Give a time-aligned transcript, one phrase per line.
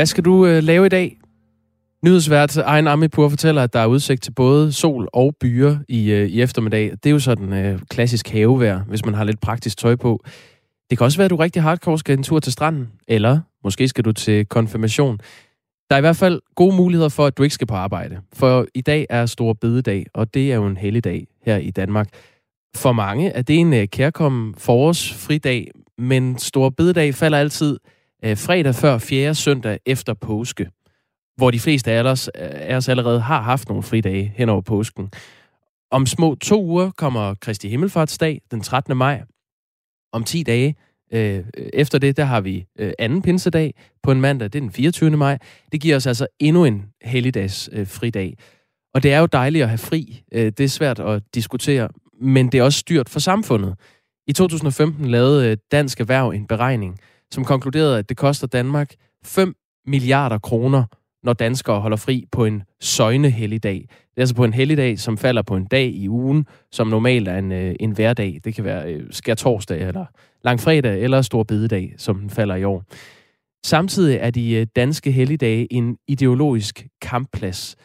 [0.00, 1.18] Hvad skal du øh, lave i dag?
[2.04, 6.28] Nyhedsvært Ejn Amipur fortæller, at der er udsigt til både sol og byer i, øh,
[6.28, 6.90] i eftermiddag.
[6.90, 10.24] Det er jo sådan øh, klassisk havevejr, hvis man har lidt praktisk tøj på.
[10.90, 13.88] Det kan også være, at du rigtig hardcore skal en tur til stranden, eller måske
[13.88, 15.18] skal du til konfirmation.
[15.90, 18.20] Der er i hvert fald gode muligheder for, at du ikke skal på arbejde.
[18.32, 22.08] For i dag er Stor Bededag, og det er jo en helligdag her i Danmark.
[22.76, 27.78] For mange er det en øh, kærkommen forårsfridag, men Stor Bededag falder altid
[28.24, 29.34] øh, fredag før 4.
[29.34, 30.70] søndag efter påske,
[31.36, 34.60] hvor de fleste af os, øh, af os allerede har haft nogle fridage hen over
[34.60, 35.10] påsken.
[35.90, 38.96] Om små to uger kommer Kristi Himmelfartsdag den 13.
[38.96, 39.22] maj.
[40.12, 40.74] Om 10 dage
[41.12, 44.72] øh, efter det, der har vi øh, anden pinsedag på en mandag, det er den
[44.72, 45.10] 24.
[45.10, 45.38] maj.
[45.72, 48.36] Det giver os altså endnu en helligdags øh, fridag.
[48.94, 50.22] Og det er jo dejligt at have fri.
[50.32, 51.88] Øh, det er svært at diskutere,
[52.20, 53.74] men det er også styrt for samfundet.
[54.26, 57.00] I 2015 lavede øh, Dansk Erhverv en beregning,
[57.32, 59.54] som konkluderede, at det koster Danmark 5
[59.86, 60.84] milliarder kroner,
[61.22, 63.86] når danskere holder fri på en søgnehelligdag.
[63.88, 67.28] Det er altså på en helligdag, som falder på en dag i ugen, som normalt
[67.28, 68.40] er en, øh, en hverdag.
[68.44, 70.04] Det kan være øh, skær torsdag, eller
[70.44, 72.84] langfredag, eller stor bededag, som den falder i år.
[73.66, 77.76] Samtidig er de øh, danske helligdage en ideologisk kampplads.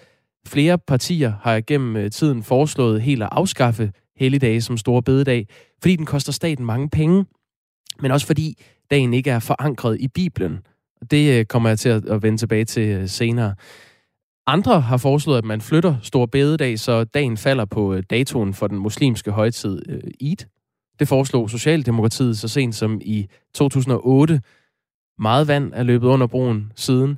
[0.47, 5.47] Flere partier har gennem øh, tiden foreslået helt at afskaffe helligdage som store bededag,
[5.81, 7.25] fordi den koster staten mange penge,
[8.01, 8.57] men også fordi
[8.91, 10.59] dagen ikke er forankret i Bibelen.
[11.11, 13.55] Det øh, kommer jeg til at vende tilbage til øh, senere.
[14.47, 18.67] Andre har foreslået, at man flytter Stor Bededag, så dagen falder på øh, datoen for
[18.67, 19.81] den muslimske højtid
[20.21, 20.37] Eid.
[20.99, 24.41] Det foreslog Socialdemokratiet så sent som i 2008.
[25.19, 27.17] Meget vand er løbet under broen siden.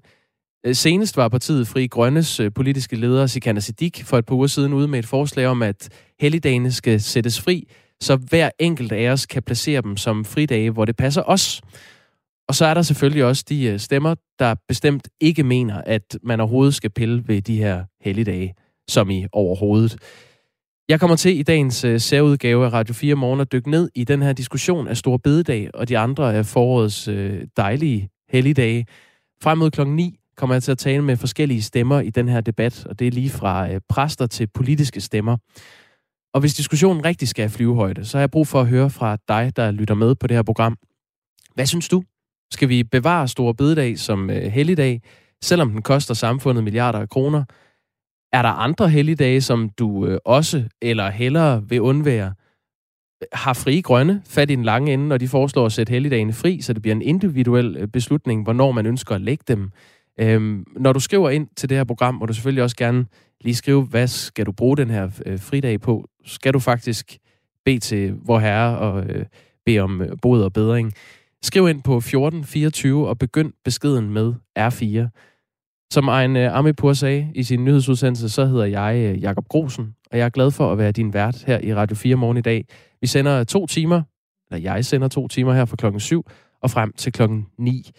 [0.73, 4.87] Senest var partiet Fri Grønnes politiske leder Sikana Siddiq for et par uger siden ude
[4.87, 5.89] med et forslag om, at
[6.19, 7.67] helligdagene skal sættes fri,
[8.01, 11.61] så hver enkelt af os kan placere dem som fridage, hvor det passer os.
[12.47, 16.39] Og så er der selvfølgelig også de øh, stemmer, der bestemt ikke mener, at man
[16.39, 18.55] overhovedet skal pille ved de her helligdage,
[18.89, 19.97] som i overhovedet.
[20.89, 24.03] Jeg kommer til i dagens øh, særudgave af Radio 4 Morgen at dykke ned i
[24.03, 28.85] den her diskussion af Store Bededag og de andre af forårets øh, dejlige helligdage.
[29.43, 32.41] Frem mod klokken 9 kommer jeg til at tale med forskellige stemmer i den her
[32.41, 35.37] debat, og det er lige fra præster til politiske stemmer.
[36.33, 39.17] Og hvis diskussionen rigtig skal have flyvehøjde, så har jeg brug for at høre fra
[39.27, 40.77] dig, der lytter med på det her program.
[41.55, 42.03] Hvad synes du?
[42.51, 45.01] Skal vi bevare Store Bededag som øh, helligdag,
[45.43, 47.43] selvom den koster samfundet milliarder af kroner?
[48.33, 52.33] Er der andre helligdage, som du øh, også eller hellere vil undvære?
[53.33, 56.61] Har Frie Grønne fat i den lange ende, når de foreslår at sætte helligdagene fri,
[56.61, 59.71] så det bliver en individuel øh, beslutning, hvornår man ønsker at lægge dem?
[60.19, 63.05] Øhm, når du skriver ind til det her program, må du selvfølgelig også gerne
[63.41, 66.05] lige skrive, hvad skal du bruge den her øh, fridag på?
[66.27, 67.17] Skal du faktisk
[67.65, 69.25] bede til vor herre og øh,
[69.65, 70.93] bede om øh, bod og bedring?
[71.41, 75.09] Skriv ind på 1424 og begynd beskeden med R4.
[75.91, 80.17] Som en øh, Amipur sagde i sin nyhedsudsendelse, så hedder jeg øh, Jakob Grosen, og
[80.17, 82.65] jeg er glad for at være din vært her i Radio 4 morgen i dag.
[83.01, 84.01] Vi sender to timer,
[84.51, 86.25] eller jeg sender to timer her fra klokken 7
[86.61, 87.91] og frem til klokken 9.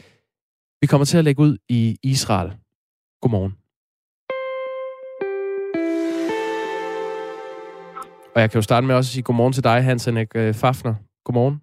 [0.81, 2.53] Vi kommer til at lægge ud i Israel.
[3.22, 3.57] Godmorgen.
[8.34, 10.55] Og jeg kan jo starte med også at sige godmorgen til dig, Hans Henrik øh,
[10.55, 10.94] Fafner.
[11.25, 11.62] Godmorgen.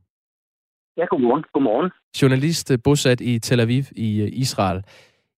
[0.97, 1.43] Ja, godmorgen.
[1.53, 1.91] Godmorgen.
[2.21, 4.83] Journalist øh, bosat i Tel Aviv i øh, Israel.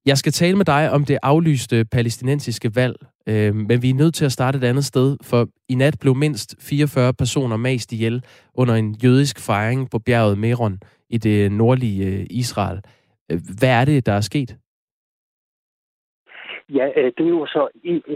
[0.06, 2.96] Jeg skal tale med dig om det aflyste palæstinensiske valg,
[3.28, 6.16] øh, men vi er nødt til at starte et andet sted, for i nat blev
[6.16, 8.24] mindst 44 personer mast ihjel
[8.54, 10.80] under en jødisk fejring på bjerget Meron
[11.10, 12.82] i det nordlige Israel.
[13.60, 14.58] Hvad er det, der er sket?
[16.70, 17.68] Ja, øh, det er jo så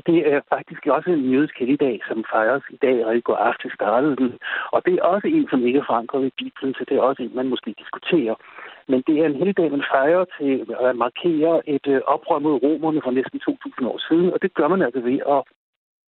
[0.05, 3.71] det er faktisk også en jødisk helligdag, som fejres i dag, og i går aften
[3.73, 4.39] startede den.
[4.71, 7.23] Og det er også en, som ikke er forankret i Bibelen, så det er også
[7.23, 8.35] en, man måske diskuterer.
[8.87, 13.01] Men det er en helligdag, man fejrer til at markere et øh, oprør mod romerne
[13.03, 15.41] for næsten 2.000 år siden, og det gør man altså ved at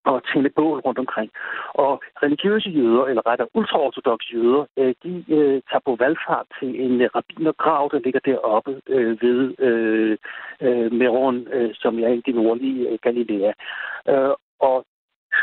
[0.04, 1.30] og tænde bål rundt omkring.
[1.74, 7.00] Og religiøse jøder, eller rettere ultraortodoxe jøder, øh, de øh, tager på valgfart til en
[7.00, 10.16] øh, rabbinergrav, der ligger deroppe øh, ved øh,
[10.60, 13.52] øh, Meron, øh, som er i det nordlige øh, Galilea.
[14.08, 14.84] Øh, og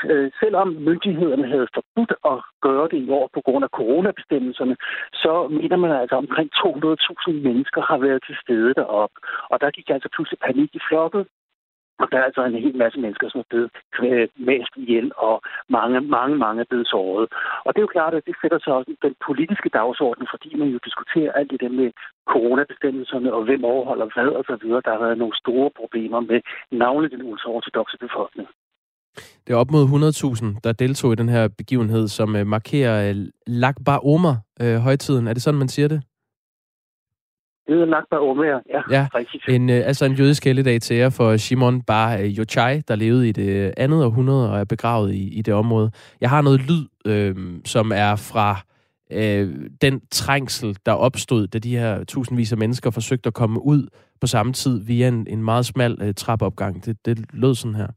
[0.10, 4.76] øh, selvom myndighederne havde forbudt at gøre det i år på grund af coronabestemmelserne,
[5.14, 9.16] så mener man altså, at omkring 200.000 mennesker har været til stede deroppe.
[9.52, 11.28] Og der gik altså pludselig panik i flokket.
[12.02, 13.70] Og der er altså en hel masse mennesker, som er blevet
[14.08, 15.36] øh, mest ihjel, og
[15.78, 17.26] mange, mange, mange er blevet såret.
[17.66, 20.70] Og det er jo klart, at det sætter sig også den politiske dagsorden, fordi man
[20.74, 21.90] jo diskuterer alt det der med
[22.34, 24.82] coronabestemmelserne, og hvem overholder hvad og så videre.
[24.86, 26.40] Der har været nogle store problemer med
[26.72, 28.48] navnet den ultraortodoxe befolkning.
[29.48, 29.84] Det er op mod
[30.56, 33.16] 100.000, der deltog i den her begivenhed, som øh, markerer øh,
[33.48, 35.28] Lakbar Omer, øh, højtiden.
[35.28, 36.02] Er det sådan, man siger det?
[37.70, 38.82] Det er Nakba Omer, ja.
[38.92, 39.08] Ja,
[39.48, 43.32] en, øh, altså en jødisk helligdag til jer for Shimon Bar Yochai, der levede i
[43.32, 45.92] det andet århundrede og er begravet i, i det område.
[46.22, 47.36] Jeg har noget lyd, øh,
[47.66, 48.62] som er fra
[49.12, 53.88] øh, den trængsel, der opstod, da de her tusindvis af mennesker forsøgte at komme ud
[54.22, 56.86] på samme tid via en, en meget smal øh, trappeopgang.
[56.86, 57.88] Det, det lød sådan her.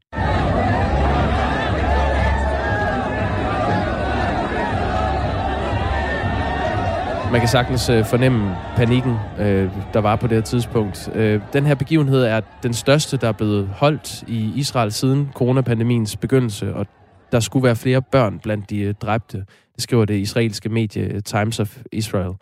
[7.33, 11.09] Man kan sagtens øh, fornemme panikken, øh, der var på det her tidspunkt.
[11.15, 16.17] Øh, den her begivenhed er den største, der er blevet holdt i Israel siden coronapandemiens
[16.17, 16.87] begyndelse, og
[17.31, 19.37] der skulle være flere børn blandt de øh, dræbte.
[19.75, 22.33] Det skriver det israelske medie øh, Times of Israel.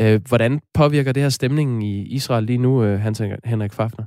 [0.00, 4.04] Øh, hvordan påvirker det her stemningen i Israel lige nu, øh, Hans Henrik Fafner?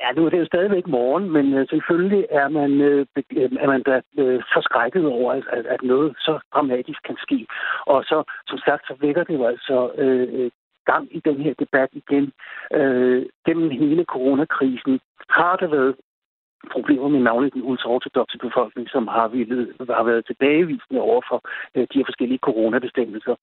[0.00, 3.06] Ja, nu er det jo stadigvæk morgen, men øh, selvfølgelig er man, øh,
[3.36, 4.00] øh, er man da
[4.54, 7.46] forskrækket over, at, at, noget så dramatisk kan ske.
[7.86, 10.50] Og så, som sagt, så vækker det jo altså øh,
[10.86, 12.32] gang i den her debat igen.
[12.72, 15.94] Øh, gennem hele coronakrisen har der været
[16.70, 21.38] problemer med navnet den ultraortodoxe befolkning, som har, ville, har været tilbagevisende over for
[21.74, 23.34] øh, de her forskellige coronabestemmelser.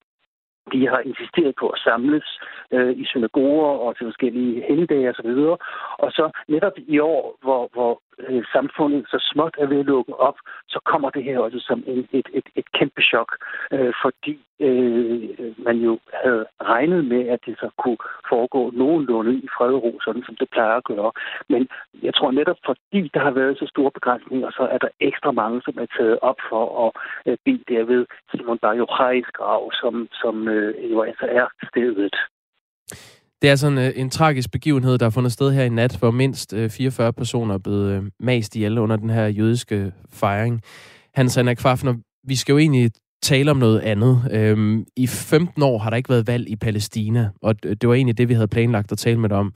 [0.72, 2.40] De har insisteret på at samles
[2.72, 5.26] øh, i synagoger og til forskellige helligdage osv.
[5.26, 5.58] Og,
[5.98, 10.14] og så netop i år, hvor, hvor øh, samfundet så småt er ved at lukke
[10.14, 10.38] op,
[10.68, 13.30] så kommer det her også som en, et, et, et kæmpe chok,
[13.72, 15.28] øh, fordi øh,
[15.58, 17.98] man jo havde regnet med, at det så kunne
[18.28, 21.12] foregå nogenlunde i fred og ro, sådan som det plejer at gøre.
[21.48, 21.68] Men
[22.02, 25.62] jeg tror netop, fordi der har været så store begrænsninger, så er der ekstra mange,
[25.62, 26.90] som er taget op for at
[27.26, 32.14] øh, bede derved Simon Bar grav, som, som øh, jo altså er stedet.
[33.42, 36.10] Det er sådan en, en tragisk begivenhed, der har fundet sted her i nat, hvor
[36.10, 40.62] mindst øh, 44 personer er blevet øh, mast ihjel under den her jødiske fejring.
[41.14, 41.94] Hans Anna Kvafner,
[42.24, 42.90] vi skal jo egentlig
[43.22, 44.28] tale om noget andet.
[44.30, 48.18] Øhm, I 15 år har der ikke været valg i Palæstina, og det var egentlig
[48.18, 49.52] det, vi havde planlagt at tale med dig om.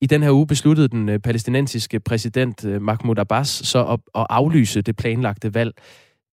[0.00, 4.82] I den her uge besluttede den øh, palæstinensiske præsident Mahmoud Abbas så at, at aflyse
[4.82, 5.72] det planlagte valg.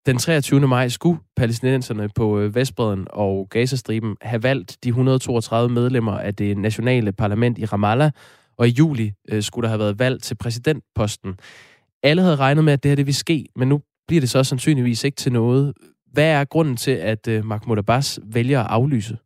[0.05, 0.67] Den 23.
[0.67, 6.57] maj skulle palæstinenserne på øh, Vestbreden og Gazastriben have valgt de 132 medlemmer af det
[6.57, 8.11] nationale parlament i Ramallah,
[8.57, 11.35] og i juli øh, skulle der have været valg til præsidentposten.
[12.03, 14.43] Alle havde regnet med, at det her det ville ske, men nu bliver det så
[14.43, 15.73] sandsynligvis ikke til noget.
[16.11, 19.17] Hvad er grunden til, at øh, Mahmoud Abbas vælger at aflyse?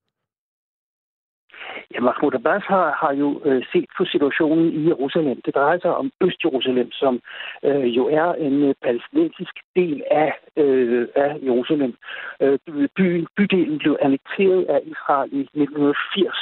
[1.93, 5.41] Ja, Mahmoud Abbas har, har jo øh, set på situationen i Jerusalem.
[5.45, 7.21] Det drejer sig om Øst-Jerusalem, som
[7.63, 11.93] øh, jo er en øh, palæstinensisk del af, øh, af Jerusalem.
[12.41, 12.59] Øh,
[12.97, 16.37] byen, bydelen blev annekteret af Israel i 1980,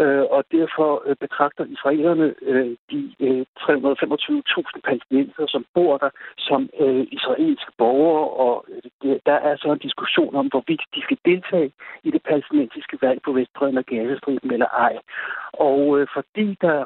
[0.00, 6.68] øh, og derfor øh, betragter israelerne øh, de øh, 325.000 palæstinenser, som bor der, som
[6.80, 8.66] øh, israelske borgere, og
[9.04, 13.20] øh, der er så en diskussion om, hvorvidt de skal deltage i det palæstinensiske valg
[13.24, 14.98] på Vestbredden og Gazastriben eller ej.
[15.52, 16.84] Og øh, fordi der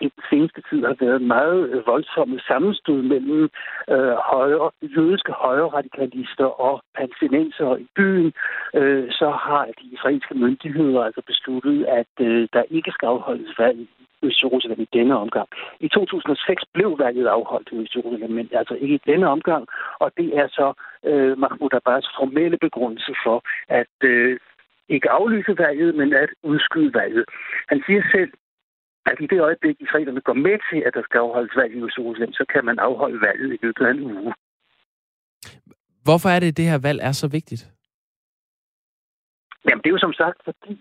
[0.00, 3.50] i den seneste tid har været meget øh, voldsomme sammenstød mellem
[3.88, 8.32] øh, højre, jødiske højre radikalister og palæstinenser i byen,
[8.74, 13.78] øh, så har de israelske myndigheder altså besluttet, at øh, der ikke skal afholdes valg
[13.78, 13.88] i
[14.22, 15.48] Øst-Jerusalem i denne omgang.
[15.80, 19.66] I 2006 blev valget afholdt i Øst-Jerusalem, men altså ikke i denne omgang,
[19.98, 20.72] og det er så
[21.04, 24.38] øh, Mahmoud Abbas formelle begrundelse for, at øh,
[24.88, 27.24] ikke aflyse valget, men at udskyde valget.
[27.68, 28.32] Han siger selv,
[29.06, 32.32] at i det øjeblik, israelerne går med til, at der skal afholdes valg i Jerusalem,
[32.32, 34.34] så kan man afholde valget i løbet af en uge.
[36.06, 37.62] Hvorfor er det, at det her valg er så vigtigt?
[39.68, 40.72] Jamen, det er jo som sagt, fordi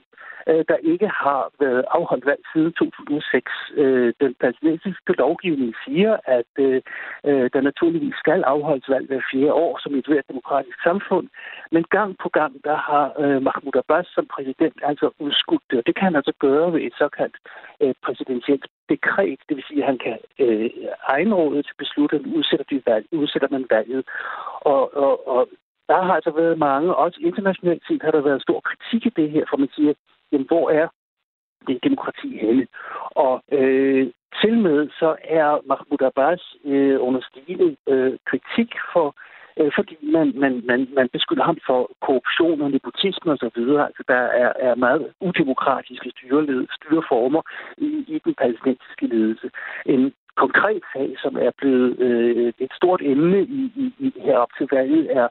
[0.49, 3.51] øh, der ikke har været afholdt valg siden 2006.
[3.75, 6.81] Øh, den palæstinensiske lovgivning siger, at øh,
[7.29, 11.27] øh der naturligvis skal afholdes valg hver fire år som i et hvert demokratisk samfund.
[11.71, 15.77] Men gang på gang, der har øh, Mahmoud Abbas som præsident altså udskudt det.
[15.79, 17.37] Og det kan han altså gøre ved et såkaldt
[17.81, 19.39] øh, præsidentielt dekret.
[19.47, 20.69] Det vil sige, at han kan øh,
[21.07, 24.03] egenrådet beslutte, at udsætter, de valg, udsætter man valget.
[24.61, 25.49] Og, og, og
[25.89, 29.31] der har altså været mange, også internationalt set har der været stor kritik i det
[29.31, 29.93] her, for man siger,
[30.31, 30.87] jamen, hvor er
[31.67, 32.67] det demokrati henne?
[33.11, 39.15] Og øh, til med så er Mahmoud Abbas øh, under stigende øh, kritik for
[39.59, 43.61] øh, fordi man, man, man, man beskylder ham for korruption og nepotisme osv.
[43.87, 47.41] Altså, der er, er meget udemokratiske styreled, styreformer
[47.77, 49.49] i, i den palæstinensiske ledelse.
[49.85, 54.67] En konkret sag, som er blevet øh, et stort emne i, i, i herop til
[54.71, 55.27] valget, er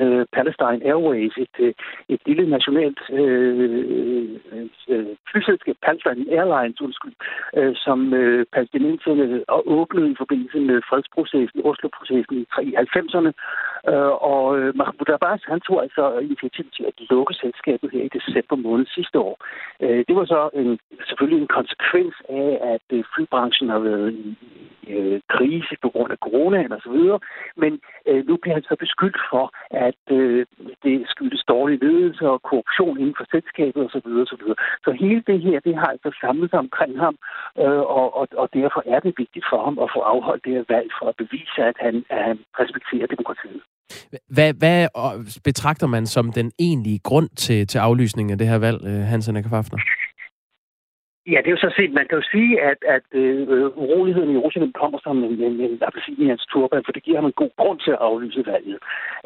[0.00, 1.74] øh, Palestine Airways, et, øh,
[2.08, 4.30] et lille nationalt øh,
[4.88, 7.14] øh, flyselskab, Palestine Airlines, undskyld,
[7.56, 9.44] øh, som øh, palæstinenserne
[9.78, 13.32] åbnede i forbindelse med fredsprocessen, Oslo-processen i 90'erne,
[13.92, 18.14] Øh, og øh, Mahmoud Abbas, han tog altså initiativ til at lukke selskabet her i
[18.18, 19.36] december måned sidste år.
[19.84, 24.26] Øh, det var så en, selvfølgelig en konsekvens af, at øh, flybranchen har været i,
[24.75, 27.18] i øh, krise på grund af coronaen osv., så videre.
[27.62, 27.72] Men
[28.08, 29.44] øh, nu bliver han så beskyldt for,
[29.88, 30.46] at øh,
[30.84, 34.58] det skyldes dårlig ledelse og korruption inden for selskabet og så videre, og så videre.
[34.86, 37.16] Så hele det her, det har altså samlet sig omkring ham,
[37.62, 40.64] øh, og, og, og derfor er det vigtigt for ham at få afholdt det her
[40.74, 43.62] valg for at bevise, at han, at han respekterer demokratiet.
[44.36, 44.78] Hvad, hvad
[45.44, 49.36] betragter man som den egentlige grund til, til aflysningen af det her valg, øh, Hansen
[49.36, 49.78] Akafafner?
[51.32, 51.92] Ja, det er jo så set.
[51.92, 53.48] Man kan jo sige, at, at øh,
[53.84, 57.16] uroligheden i Jerusalem kommer som en, en, en appelsin i hans turban, for det giver
[57.16, 58.78] ham en god grund til at aflyse valget.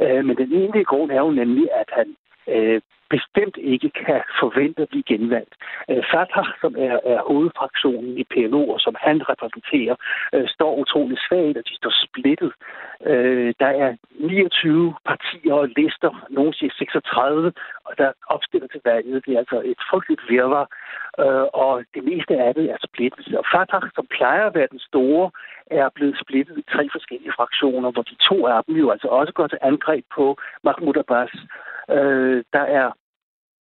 [0.03, 2.09] Øh, men den egentlige grund er jo nemlig, at han
[2.55, 2.81] øh,
[3.11, 5.55] bestemt ikke kan forvente at blive genvalgt.
[5.91, 9.97] Øh, Fatah, som er, er hovedfraktionen i PLO, og som han repræsenterer,
[10.35, 12.53] øh, står utrolig svagt, og de står splittet.
[13.11, 17.53] Øh, der er 29 partier og lister, nogle siger 36,
[17.85, 19.27] og der opstiller til valget.
[19.27, 20.65] Det er altså et frygteligt virvar,
[21.23, 23.37] øh, og det meste af det er splittet.
[23.41, 25.31] Og Fatah, som plejer at være den store,
[25.71, 29.33] er blevet splittet i tre forskellige fraktioner, hvor de to af dem jo altså også
[29.33, 31.33] går til angreb på Mahmoud Abbas.
[31.91, 32.91] Øh, der er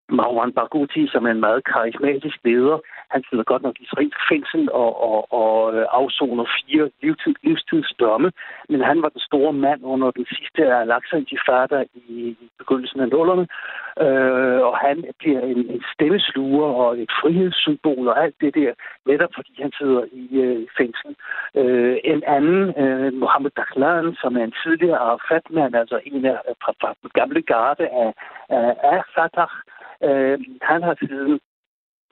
[0.09, 2.77] Marwan Barghouti, som er en meget karismatisk leder.
[3.09, 8.31] Han sidder godt nok i israelsk fængsel og, og, og øh, afsoner fire livstid, livstidsdomme,
[8.69, 13.47] men han var den store mand under den sidste Al-Aqsa-intifada i begyndelsen af nullerne,
[14.05, 18.71] øh, og han bliver en, en stemmesluger og et frihedssymbol og alt det der,
[19.05, 21.15] netop fordi han sidder i øh, fængsel.
[21.55, 26.55] Øh, en anden, øh, Mohammed Dakhlan, som er en tidligere Arafat-mand, altså en af øh,
[26.63, 28.13] fra, fra den gamle garde af,
[28.49, 29.53] af, af Fatah,
[30.03, 31.39] Øh, han har siden øh,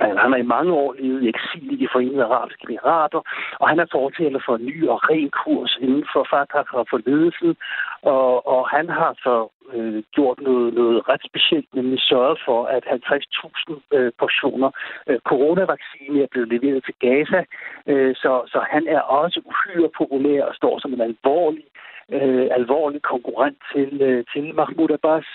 [0.02, 3.22] han har i mange år levet i eksil i de forenede arabiske emirater,
[3.60, 7.00] og han er fortæller for en ny og ren kurs inden for Fatah og for
[7.06, 7.56] ledelsen.
[8.02, 9.36] Og, og han har så
[9.74, 14.72] øh, gjort noget, noget ret specielt, nemlig sørget for, at 50.000 øh, portioner
[15.08, 17.42] øh, coronavaccine er blevet leveret til Gaza.
[17.88, 21.66] Øh, så, så han er også uhyre populær og står som en alvorlig
[22.12, 25.28] øh, alvorlig konkurrent til, øh, til Mahmoud Abbas.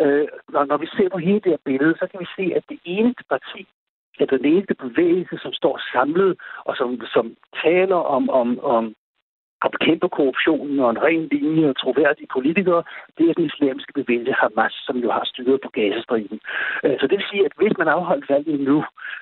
[0.00, 2.64] Øh, når, når vi ser på hele det her billede, så kan vi se, at
[2.68, 3.66] det eneste parti,
[4.20, 8.94] at den eneste bevægelse, som står samlet og som, som taler om, om, om
[9.64, 12.82] at bekæmpe korruptionen og en ren linje og troværdige politikere,
[13.16, 16.38] det er den islamiske bevægelse Hamas, som jo har styret på Gazastriben.
[16.84, 18.78] Øh, så det vil sige, at hvis man afholder valget nu,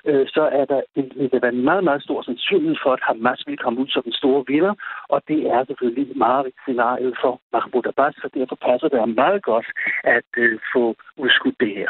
[0.09, 3.43] øh, så er der en, vil være en meget, meget stor sandsynlighed for, at Hamas
[3.47, 4.73] vil komme ud som en stor vinder,
[5.13, 9.67] og det er selvfølgelig meget scenariet for Mahmoud Abbas, så derfor passer det meget godt
[10.03, 10.83] at øh, få
[11.17, 11.89] udskudt det her.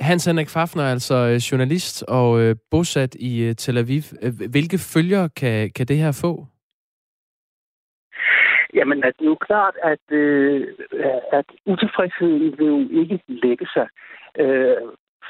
[0.00, 4.02] Hans Henrik Fafner er altså journalist og bosat i Tel Aviv.
[4.50, 6.46] Hvilke følger kan, kan det her få?
[8.74, 10.66] Jamen, at det er jo klart, at, øh,
[11.32, 13.88] at utilfredsheden vil jo ikke lægge sig.
[14.38, 14.76] Øh,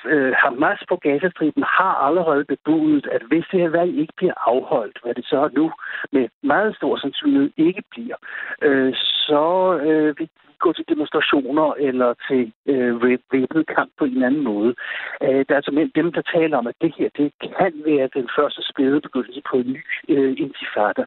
[0.05, 4.99] øh, Hamas på Gazastriben har allerede bebudet, at hvis det her valg ikke bliver afholdt,
[5.03, 5.73] hvad det så nu
[6.13, 8.17] med meget stor sandsynlighed ikke bliver,
[8.63, 10.29] øh, så øh, vil
[10.65, 14.75] gå til demonstrationer eller til øh, væbnet kamp på en anden måde.
[15.23, 18.29] Øh, der er altså dem, der taler om, at det her det kan være den
[18.37, 21.05] første spæde begyndelse på en ny øh, intifada.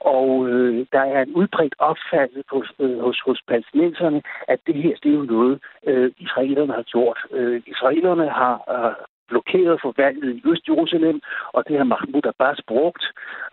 [0.00, 4.94] Og øh, der er en udbredt opfattelse hos, øh, hos, hos palæstinenserne, at det her
[5.02, 5.54] det er jo noget,
[5.86, 7.18] øh, israelerne har gjort.
[7.32, 8.94] Øh, israelerne har øh,
[9.32, 11.20] blokeret for valget i Øst-Jerusalem,
[11.56, 13.04] og det har Mahmoud Abbas brugt.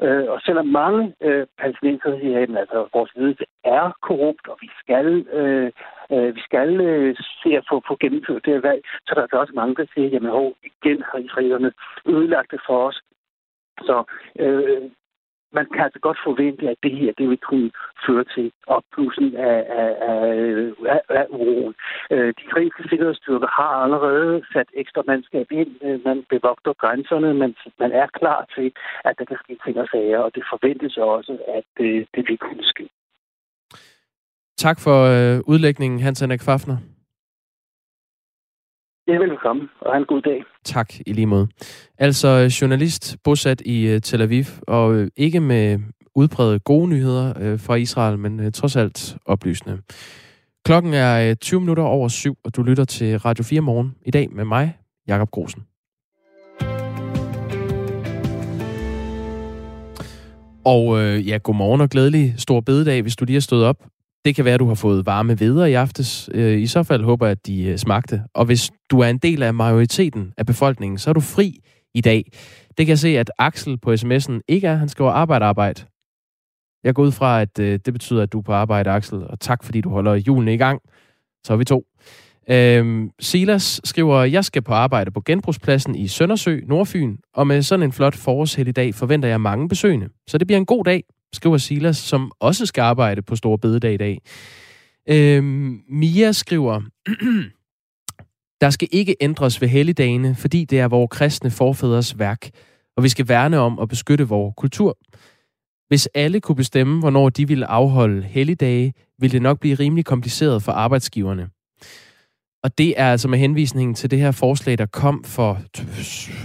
[0.06, 5.08] Øh, og selvom mange øh, palæstinenser herinde, altså vores ledelse, er korrupt, og vi skal,
[5.40, 5.72] øh,
[6.14, 9.16] øh, vi skal øh, se at få, få gennemført det her valg, så der er
[9.16, 11.72] der altså også mange, der siger, jamen hov, igen har israelerne
[12.06, 13.02] ødelagt det for os.
[13.82, 14.04] Så
[14.40, 14.82] øh,
[15.54, 17.72] man kan altså godt forvente, at det her det vil kunne
[18.08, 21.74] føre til opblussen af, af, af, af, uroen.
[22.12, 25.72] Øh, de israelske sikkerhedsstyrker har allerede sat ekstra mandskab ind.
[25.86, 28.68] Øh, man bevogter grænserne, men man er klar til,
[29.06, 32.38] at der kan ske ting og sager, og det forventes også, at det, det vil
[32.38, 32.90] kunne ske.
[34.58, 36.42] Tak for øh, udlægningen, Hans Henrik
[39.08, 39.14] Fafner.
[39.14, 40.44] Ja, velkommen, og have en god dag.
[40.64, 41.48] Tak, i lige måde.
[41.98, 45.80] Altså journalist bosat i øh, Tel Aviv, og øh, ikke med
[46.16, 49.82] udpræget gode nyheder øh, fra Israel, men trods alt oplysende.
[50.66, 54.28] Klokken er 20 minutter over syv, og du lytter til Radio 4 morgen i dag
[54.32, 55.64] med mig, Jakob Grosen.
[60.66, 63.86] Og øh, ja, godmorgen og glædelig stor bededag, hvis du lige har stået op.
[64.28, 66.30] Det kan være, at du har fået varme veder i aftes.
[66.34, 68.24] Øh, I så fald håber jeg, at de øh, smagte.
[68.34, 71.60] Og hvis du er en del af majoriteten af befolkningen, så er du fri
[71.94, 72.32] i dag.
[72.78, 74.76] Det kan jeg se, at Axel på sms'en ikke er.
[74.76, 75.82] Han skriver arbejde, arbejde.
[76.84, 79.40] Jeg går ud fra, at øh, det betyder, at du er på arbejde, Axel, og
[79.40, 80.82] tak fordi du holder julen i gang.
[81.44, 81.84] Så er vi to.
[82.50, 87.84] Øhm, Silas skriver, jeg skal på arbejde på genbrugspladsen i Søndersø, Nordfyn, og med sådan
[87.84, 90.08] en flot forårshelligdag forventer jeg mange besøgende.
[90.28, 91.04] Så det bliver en god dag,
[91.38, 94.22] skriver Silas, som også skal arbejde på Store Bededag i dag.
[95.10, 96.82] Øhm, Mia skriver,
[98.62, 102.50] der skal ikke ændres ved helligdagene, fordi det er vores kristne forfædres værk,
[102.98, 104.98] og vi skal værne om og beskytte vores kultur.
[105.88, 110.64] Hvis alle kunne bestemme, hvornår de ville afholde helligdage, ville det nok blive rimelig kompliceret
[110.64, 111.50] for arbejdsgiverne.
[112.64, 115.60] Og det er altså med henvisningen til det her forslag, der kom for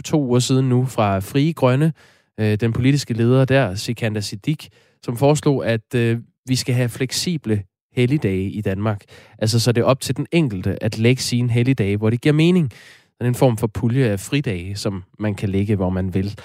[0.04, 1.92] to uger siden nu fra Frie Grønne,
[2.40, 4.66] øh, den politiske leder der, Sikander Siddiq,
[5.02, 7.62] som foreslog, at øh, vi skal have fleksible
[7.92, 9.02] helligdage i Danmark.
[9.38, 12.32] Altså så det er op til den enkelte at lægge sine helligdage, hvor det giver
[12.32, 12.70] mening.
[13.18, 16.38] Sådan en form for pulje af fridage, som man kan lægge, hvor man vil.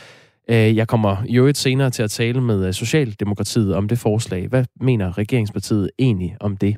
[0.50, 4.48] Øh, jeg kommer i øvrigt senere til at tale med øh, Socialdemokratiet om det forslag.
[4.48, 6.78] Hvad mener regeringspartiet egentlig om det?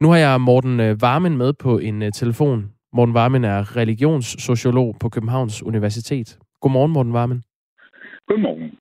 [0.00, 2.70] Nu har jeg Morten øh, Varmen med på en telefon.
[2.92, 6.38] Morten Varmen er religionssociolog på Københavns Universitet.
[6.60, 7.42] Godmorgen, Morten Varmen.
[8.32, 8.78] Godmorgen.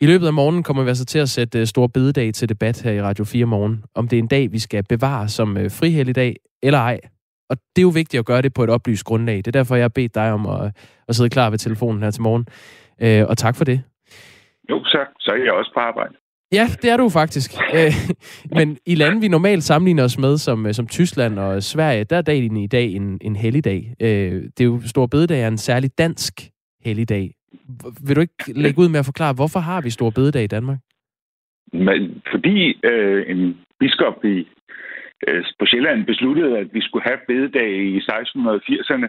[0.00, 2.82] I løbet af morgenen kommer vi altså til at sætte uh, Stor Bededag til debat
[2.82, 5.62] her i Radio 4 morgen, om det er en dag, vi skal bevare som uh,
[5.78, 7.00] frihelligdag eller ej.
[7.50, 9.36] Og det er jo vigtigt at gøre det på et oplyst grundlag.
[9.36, 10.72] Det er derfor, jeg har bedt dig om at,
[11.08, 12.46] at sidde klar ved telefonen her til morgen.
[13.04, 13.82] Uh, og tak for det.
[14.70, 16.14] Jo, så, så er jeg også på arbejde.
[16.52, 17.50] Ja, det er du faktisk.
[18.58, 22.22] Men i lande, vi normalt sammenligner os med, som, som Tyskland og Sverige, der er
[22.22, 23.94] dagen i dag en, en helligdag.
[24.00, 26.34] Det er jo Stor Bededag er en særlig dansk
[26.84, 27.34] helligdag.
[28.06, 30.78] Vil du ikke lægge ud med at forklare, hvorfor har vi store Bededag i Danmark?
[31.72, 34.48] Men, fordi øh, en biskop i,
[35.28, 39.08] øh, på Sjælland besluttede, at vi skulle have bededag i 1680'erne.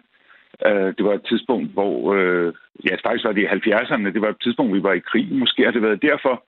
[0.68, 2.14] Øh, det var et tidspunkt, hvor...
[2.14, 2.54] Øh,
[2.86, 4.14] ja, faktisk var det i 70'erne.
[4.14, 5.28] Det var et tidspunkt, vi var i krig.
[5.32, 6.44] Måske har det været derfor.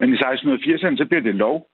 [0.00, 1.68] Men i 1680'erne, så bliver det lov.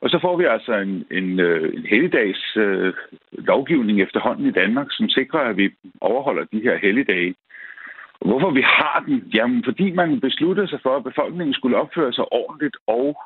[0.00, 2.94] Og så får vi altså en, en, øh, en helligdags øh,
[3.32, 7.34] lovgivning efterhånden i Danmark, som sikrer, at vi overholder de her helligdage.
[8.20, 9.30] Hvorfor vi har den?
[9.34, 13.16] Jamen, fordi man besluttede sig for, at befolkningen skulle opføre sig ordentligt og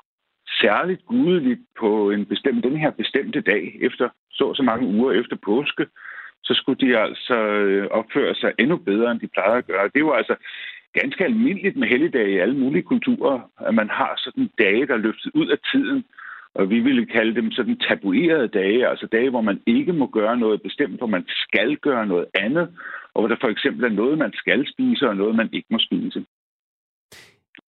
[0.63, 5.37] særligt gudeligt på en bestemt, den her bestemte dag, efter så så mange uger efter
[5.37, 5.87] påske,
[6.43, 9.91] så skulle de altså øh, opføre sig endnu bedre, end de plejede at gøre.
[9.95, 10.37] Det var altså
[10.93, 15.31] ganske almindeligt med helligdage i alle mulige kulturer, at man har sådan dage, der løftet
[15.35, 16.05] ud af tiden,
[16.55, 20.37] og vi ville kalde dem sådan tabuerede dage, altså dage, hvor man ikke må gøre
[20.37, 22.69] noget bestemt, hvor man skal gøre noget andet,
[23.15, 25.79] og hvor der for eksempel er noget, man skal spise, og noget, man ikke må
[25.79, 26.25] spise.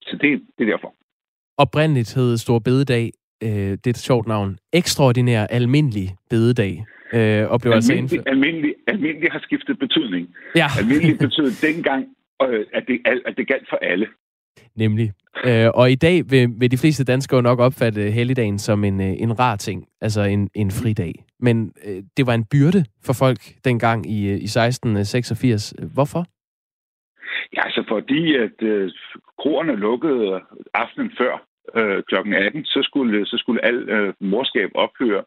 [0.02, 0.94] Så det, det er derfor.
[1.58, 3.10] Oprindeligt hed Stor Bededag,
[3.42, 6.84] øh, det er et sjovt navn, ekstraordinær almindelig bededag.
[7.12, 8.26] Øh, og blev almindelig, altså indført.
[8.26, 10.34] Almindelig, almindelig har skiftet betydning.
[10.56, 10.66] Ja.
[10.78, 12.06] almindelig betød dengang,
[12.42, 14.06] øh, at, det, at det galt for alle.
[14.76, 15.12] Nemlig.
[15.46, 19.14] Øh, og i dag vil, vil de fleste danskere nok opfatte helligdagen som en, øh,
[19.18, 21.14] en rar ting, altså en, en fridag.
[21.42, 25.74] Men øh, det var en byrde for folk dengang i, øh, i 1686.
[25.94, 26.22] Hvorfor?
[27.56, 28.90] Ja, altså fordi, at øh,
[29.40, 30.40] kroerne lukkede
[30.74, 31.32] aftenen før
[31.76, 32.14] øh, kl.
[32.34, 35.24] 18, så skulle, så skulle al øh, morskab ophøre.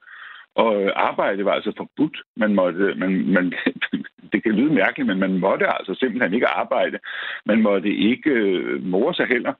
[0.56, 2.18] Og øh, arbejde var altså forbudt.
[2.38, 3.54] Man måtte, man, man,
[4.32, 7.00] det kan lyde mærkeligt, men man måtte altså simpelthen ikke arbejde.
[7.46, 9.54] Man måtte ikke øh, more sig heller.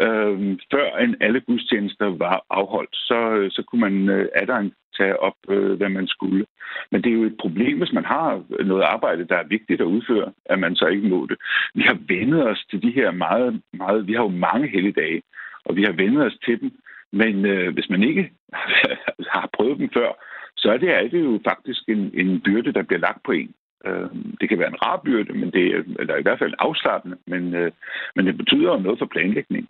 [0.00, 5.20] Øh, før end alle gudstjenester var afholdt, så, øh, så kunne man øh, aderen tage
[5.20, 6.46] op, øh, hvad man skulle.
[6.90, 9.92] Men det er jo et problem, hvis man har noget arbejde, der er vigtigt at
[9.96, 11.38] udføre, at man så ikke må det.
[11.74, 14.06] Vi har vendet os til de her meget, meget...
[14.06, 15.22] Vi har jo mange helligdage,
[15.64, 16.70] og vi har vendet os til dem.
[17.12, 18.32] Men øh, hvis man ikke
[19.34, 20.10] har prøvet dem før,
[20.56, 23.54] så er det, er det jo faktisk en, en byrde, der bliver lagt på en.
[23.86, 27.16] Øh, det kan være en rar byrde, men det er, eller i hvert fald afslappende,
[27.26, 27.72] men, øh,
[28.16, 29.68] men det betyder jo noget for planlægning.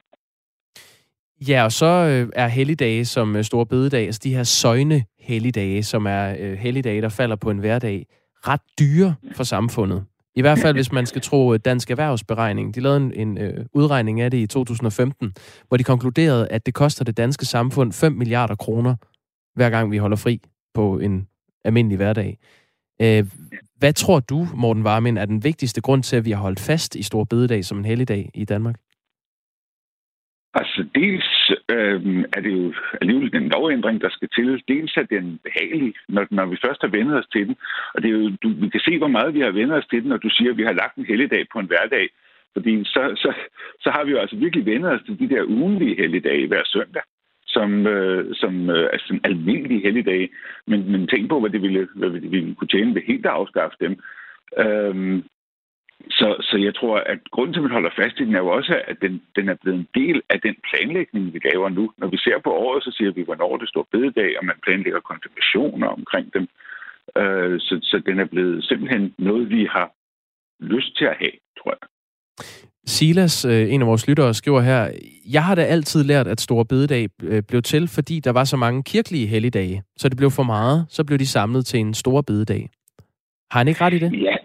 [1.40, 5.82] Ja, og så øh, er helligdage som øh, Store Bededag, altså de her søjne helligdage,
[5.82, 8.06] som er øh, helligdage, der falder på en hverdag,
[8.46, 10.04] ret dyre for samfundet.
[10.34, 12.74] I hvert fald, hvis man skal tro øh, Dansk Erhvervsberegning.
[12.74, 15.32] De lavede en, en øh, udregning af det i 2015,
[15.68, 18.96] hvor de konkluderede, at det koster det danske samfund 5 milliarder kroner,
[19.54, 20.40] hver gang vi holder fri
[20.74, 21.28] på en
[21.64, 22.38] almindelig hverdag.
[23.02, 23.26] Øh,
[23.76, 26.94] hvad tror du, Morten Varmin, er den vigtigste grund til, at vi har holdt fast
[26.94, 28.76] i Stor Bededag som en helligdag i Danmark?
[30.54, 31.30] Altså, dels
[31.74, 32.00] øh,
[32.36, 34.62] er det jo alligevel en lovændring, der skal til.
[34.68, 37.56] Dels er den behagelig, når, når vi først har vendt os til den.
[37.94, 40.00] Og det er jo, du, vi kan se, hvor meget vi har vendt os til
[40.02, 42.08] den, når du siger, at vi har lagt en helligdag på en hverdag.
[42.52, 43.30] Fordi så, så,
[43.80, 47.02] så har vi jo altså virkelig vendt os til de der ugenlige helligdage hver søndag
[47.46, 50.30] som, øh, som øh, altså en almindelig helligdag.
[50.66, 53.32] Men, men tænk på, hvad det ville, hvad det ville kunne tjene ved helt at
[53.32, 53.92] afskaffe dem.
[54.58, 55.24] Øhm,
[56.10, 58.48] så, så jeg tror, at grunden til, at man holder fast i den, er jo
[58.48, 61.92] også, at den, den er blevet en del af den planlægning, vi laver nu.
[61.98, 65.00] Når vi ser på året, så siger vi, hvornår det står bededag, og man planlægger
[65.00, 66.48] konfirmationer omkring dem.
[67.16, 69.88] Øh, så, så den er blevet simpelthen noget, vi har
[70.60, 71.88] lyst til at have, tror jeg.
[72.86, 74.90] Silas, øh, en af vores lyttere, skriver her,
[75.32, 78.56] jeg har da altid lært, at Store Bededag øh, blev til, fordi der var så
[78.56, 79.82] mange kirkelige helligdage.
[79.96, 82.70] Så det blev for meget, så blev de samlet til en Store Bededag.
[83.50, 84.12] Har han ikke ret i det?
[84.22, 84.36] Ja,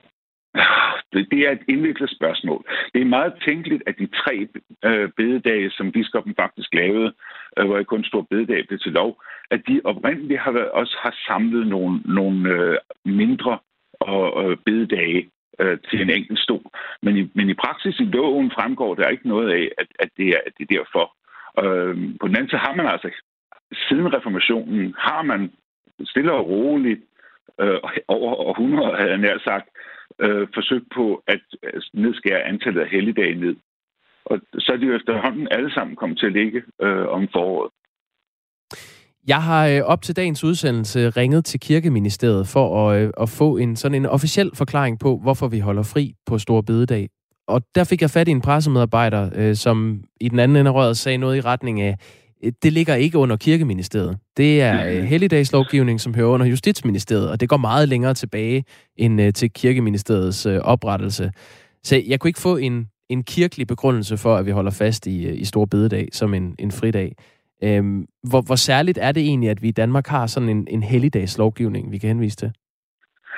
[1.14, 2.66] det er et indviklet spørgsmål.
[2.94, 4.48] Det er meget tænkeligt, at de tre
[4.86, 7.14] øh, bededage, som biskoppen faktisk lavede,
[7.58, 9.22] øh, hvor kun stor bededag blev til lov,
[9.52, 13.58] at de oprindeligt har været, også har samlet nogle, nogle øh, mindre
[14.00, 16.66] og øh, bededage øh, til en enkelt stol.
[17.02, 20.28] Men i, men i praksis i loven fremgår der ikke noget af, at, at, det,
[20.28, 21.06] er, at det er derfor.
[21.64, 23.10] Øh, på den anden side har man altså,
[23.88, 25.52] siden reformationen, har man
[26.06, 27.02] stille og roligt
[27.62, 29.68] øh, over århundreder, havde jeg nær sagt,
[30.24, 33.56] øh, forsøgt på at altså, nedskære antallet af helligdage ned.
[34.26, 37.72] Og så er de jo efterhånden alle sammen kommet til at ligge øh, om foråret.
[39.28, 43.58] Jeg har øh, op til dagens udsendelse ringet til Kirkeministeriet for at, øh, at få
[43.58, 47.10] en sådan en officiel forklaring på, hvorfor vi holder fri på Store Bededag.
[47.48, 50.76] Og der fik jeg fat i en pressemedarbejder, øh, som i den anden ende af
[50.76, 51.96] røret sagde noget i retning af,
[52.64, 54.18] det ligger ikke under Kirkeministeriet.
[54.38, 58.64] Det er øh, helligdagslovgivning, som hører under Justitsministeriet, og det går meget længere tilbage
[58.98, 61.32] end øh, til Kirkeministeriets øh, oprettelse.
[61.84, 65.30] Så jeg kunne ikke få en, en kirkelig begrundelse for, at vi holder fast i,
[65.30, 67.16] i Stor Bededag som en, en fridag.
[67.64, 70.84] Øhm, hvor, hvor særligt er det egentlig, at vi i Danmark har sådan en, en
[70.84, 72.52] helligdagslovgivning, vi kan henvise til?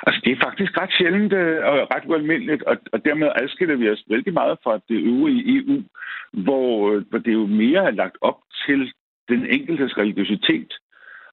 [0.06, 3.90] Altså, det er faktisk ret sjældent øh, og ret ualmindeligt, og, og dermed adskiller vi
[3.90, 5.82] os vældig meget fra det øvrige EU,
[6.32, 8.92] hvor, øh, hvor det jo mere er lagt op til
[9.28, 10.72] den enkeltes religiøsitet,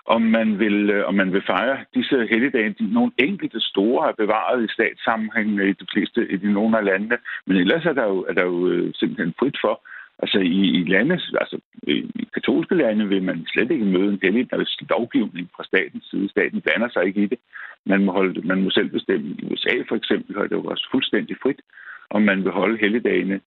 [0.06, 2.76] om man vil, øh, om man vil fejre disse helligdage.
[2.80, 6.86] De, nogle enkelte store er bevaret i statssammenhæng i de fleste i de nogle af
[6.86, 9.82] landene, men ellers er der jo, er der jo simpelthen frit for.
[10.20, 14.48] Altså i, i lande, altså i katolske lande vil man slet ikke møde en hellig
[14.90, 16.30] lovgivning fra statens side.
[16.30, 17.40] Staten blander sig ikke i det.
[17.86, 19.36] Man må, holde, man må selv bestemme.
[19.40, 21.62] I USA for eksempel har det jo også fuldstændig frit,
[22.10, 23.40] om man vil holde helligdagene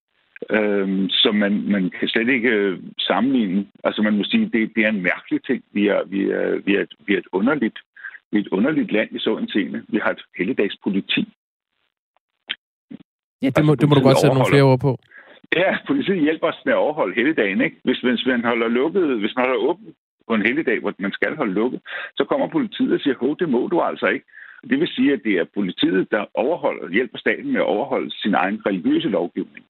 [0.49, 3.67] Øhm, så man, man kan slet ikke øh, sammenligne.
[3.83, 5.63] Altså man må sige, det, det er en mærkelig ting.
[5.71, 7.79] Vi er, vi er, vi er, et, vi er et underligt
[8.31, 9.83] vi er et underligt land i så en scene.
[9.87, 11.23] Vi har et helligdagspoliti.
[13.41, 14.97] Ja, det må, altså, det må du godt sætte nogle flere ord på.
[15.55, 17.61] Ja, politiet hjælper os med at overholde helligdagen.
[17.61, 17.77] Ikke?
[17.83, 19.95] Hvis, hvis man holder lukket, hvis man holder åbent
[20.27, 21.81] på en helligdag, hvor man skal holde lukket,
[22.17, 24.25] så kommer politiet og siger, hov, det må du altså ikke.
[24.69, 28.33] Det vil sige, at det er politiet, der overholder, hjælper staten med at overholde sin
[28.33, 29.65] egen religiøse lovgivning.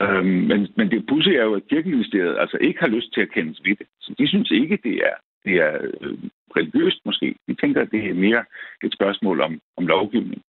[0.00, 3.32] Øhm, men, men det pudsige er jo, at kirkeministeriet altså ikke har lyst til at
[3.32, 3.86] kendes ved det.
[4.00, 6.18] Så de synes ikke, det er, det er øh,
[6.56, 7.34] religiøst måske.
[7.48, 8.44] De tænker, at det er mere
[8.84, 10.42] et spørgsmål om, om lovgivning.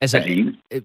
[0.00, 0.56] Altså, alene.
[0.72, 0.80] Øh,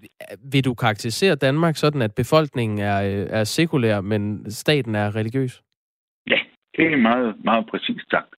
[0.51, 5.63] vil du karakterisere Danmark sådan, at befolkningen er, øh, er sekulær, men staten er religiøs?
[6.27, 6.39] Ja,
[6.77, 8.35] det er meget, meget præcist sagt.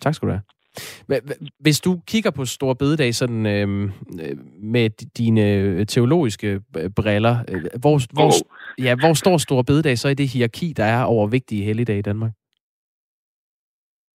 [0.00, 0.42] Tak skal du have.
[1.60, 7.62] Hvis du kigger på Stor Bededag sådan, øhm, øh, med dine teologiske øh, briller, øh,
[7.80, 8.30] hvor, hvor,
[8.82, 12.02] ja, hvor står Stor Bededag så i det hierarki, der er over vigtige helligdage i
[12.02, 12.32] Danmark?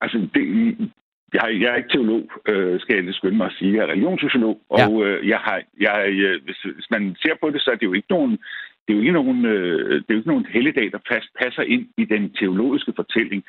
[0.02, 0.78] Altså, det,
[1.34, 3.74] jeg, jeg er ikke teolog, øh, skal jeg lige skynde mig at sige.
[3.76, 5.06] Jeg er religionssociolog, og ja.
[5.06, 7.94] øh, jeg har, jeg, jeg, hvis, hvis man ser på det, så er det jo
[7.94, 8.40] ikke nogen
[8.88, 11.62] det er jo ikke nogen, øh, det er jo ikke nogen helligdag, der fast passer
[11.62, 13.44] ind i den teologiske fortælling.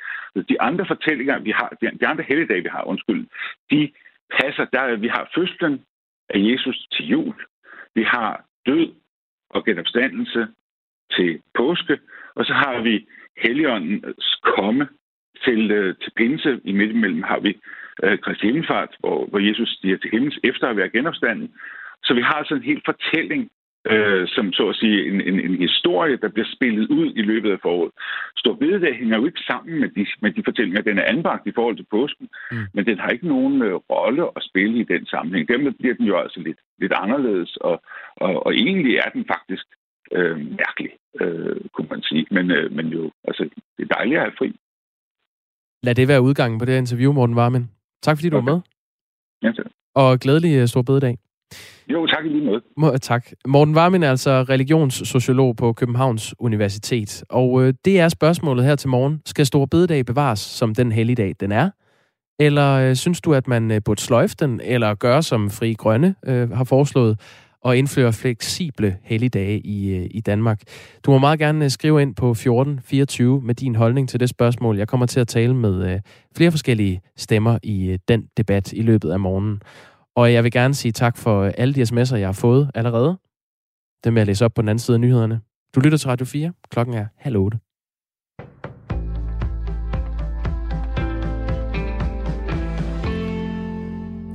[0.48, 3.26] De andre fortællinger, vi har, de andre helligdage, vi har, undskyld,
[3.70, 3.92] de
[4.40, 5.82] passer, der vi har fødslen
[6.28, 7.34] af Jesus til jul,
[7.94, 8.92] vi har død
[9.50, 10.46] og genopstandelse
[11.10, 11.98] til påske,
[12.34, 14.88] og så har vi Helligåndens komme
[15.44, 16.60] til, øh, til pinse.
[16.64, 17.60] I midten mellem har vi
[18.02, 21.52] øh, Kristi Himmelfart, hvor, hvor Jesus stiger til himmels efter at være genopstanden.
[22.04, 23.50] Så vi har altså en hel fortælling
[23.92, 27.50] øh, som så at sige en, en, en historie, der bliver spillet ud i løbet
[27.50, 27.92] af foråret.
[28.36, 30.82] Stor bededag hænger jo ikke sammen med de, med de fortællinger.
[30.82, 32.66] Den er anbragt i forhold til påsken, mm.
[32.74, 35.48] men den har ikke nogen øh, rolle at spille i den sammenhæng.
[35.48, 37.82] Dermed bliver den jo altså lidt, lidt anderledes, og,
[38.16, 39.66] og, og egentlig er den faktisk
[40.12, 42.26] øh, mærkelig, øh, kunne man sige.
[42.30, 43.42] Men, øh, men jo, altså,
[43.76, 44.56] det er dejligt at have fri.
[45.84, 47.70] Lad det være udgangen på det her interview, Morten Warmen.
[48.02, 48.48] Tak fordi du okay.
[48.48, 48.60] var med.
[49.42, 49.66] Ja, tak.
[49.94, 51.18] Og glædelig uh, stor bededag.
[51.88, 52.60] Jo, tak i lige måde.
[52.76, 53.26] Må, tak.
[53.48, 57.24] Morten Warmin er altså religionssociolog på Københavns Universitet.
[57.28, 59.22] Og øh, det er spørgsmålet her til morgen.
[59.26, 61.70] Skal Stor Bededag bevares som den helligdag, den er?
[62.38, 66.14] Eller øh, synes du, at man øh, burde sløjfe den, eller gøre som Fri Grønne
[66.26, 67.20] øh, har foreslået,
[67.64, 70.60] og indføre fleksible helligdage i, øh, i Danmark?
[71.04, 74.78] Du må meget gerne øh, skrive ind på 1424 med din holdning til det spørgsmål.
[74.78, 76.00] Jeg kommer til at tale med øh,
[76.36, 79.62] flere forskellige stemmer i den debat i løbet af morgenen.
[80.16, 83.18] Og jeg vil gerne sige tak for alle de sms'er, jeg har fået allerede.
[84.04, 85.40] Dem vil jeg læse op på den anden side af nyhederne.
[85.74, 86.52] Du lytter til Radio 4.
[86.70, 87.58] Klokken er halv otte.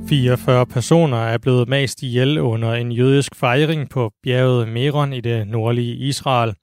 [0.09, 5.47] 44 personer er blevet mast ihjel under en jødisk fejring på bjerget Meron i det
[5.47, 6.53] nordlige Israel.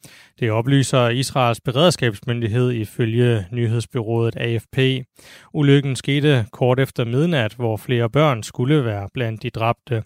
[0.41, 5.07] Det oplyser Israels beredskabsmyndighed ifølge nyhedsbyrået AFP.
[5.55, 10.03] Ulykken skete kort efter midnat, hvor flere børn skulle være blandt de dræbte.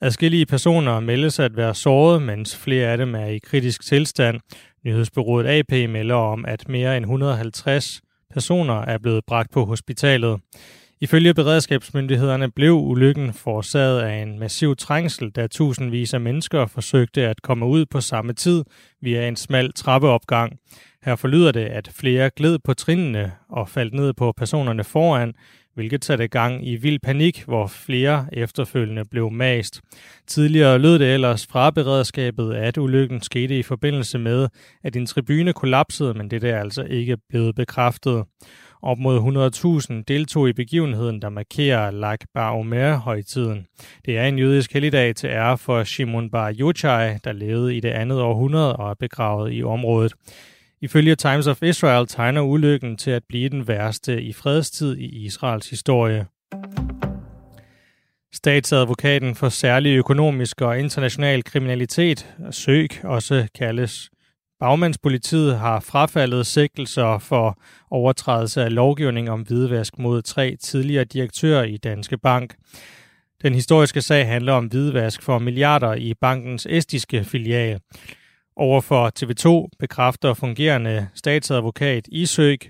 [0.00, 4.40] Adskillige personer meldes at være såret, mens flere af dem er i kritisk tilstand.
[4.84, 8.00] Nyhedsbyrået AP melder om, at mere end 150
[8.32, 10.40] personer er blevet bragt på hospitalet.
[11.02, 17.42] Ifølge beredskabsmyndighederne blev ulykken forårsaget af en massiv trængsel, da tusindvis af mennesker forsøgte at
[17.42, 18.64] komme ud på samme tid
[19.02, 20.58] via en smal trappeopgang.
[21.04, 25.34] Her forlyder det, at flere gled på trinene og faldt ned på personerne foran,
[25.74, 29.80] hvilket satte gang i vild panik, hvor flere efterfølgende blev mast.
[30.26, 34.48] Tidligere lød det ellers fra beredskabet, at ulykken skete i forbindelse med,
[34.84, 38.24] at en tribune kollapsede, men det er altså ikke blevet bekræftet.
[38.82, 39.18] Op mod
[39.98, 43.66] 100.000 deltog i begivenheden, der markerer Lag Baomer-højtiden.
[44.04, 47.88] Det er en jødisk helligdag til ære for Shimon Bar Yochai, der levede i det
[47.88, 50.12] andet århundrede og er begravet i området.
[50.80, 55.70] Ifølge Times of Israel tegner ulykken til at blive den værste i fredstid i Israels
[55.70, 56.26] historie.
[58.32, 64.10] Statsadvokaten for særlig økonomisk og international kriminalitet, SØG, også kaldes
[64.60, 67.58] Bagmandspolitiet har frafaldet sigtelser for
[67.90, 72.54] overtrædelse af lovgivning om hvidvask mod tre tidligere direktører i Danske Bank.
[73.42, 77.80] Den historiske sag handler om hvidvask for milliarder i bankens estiske filial.
[78.56, 82.60] Overfor TV2 bekræfter fungerende statsadvokat Isøg,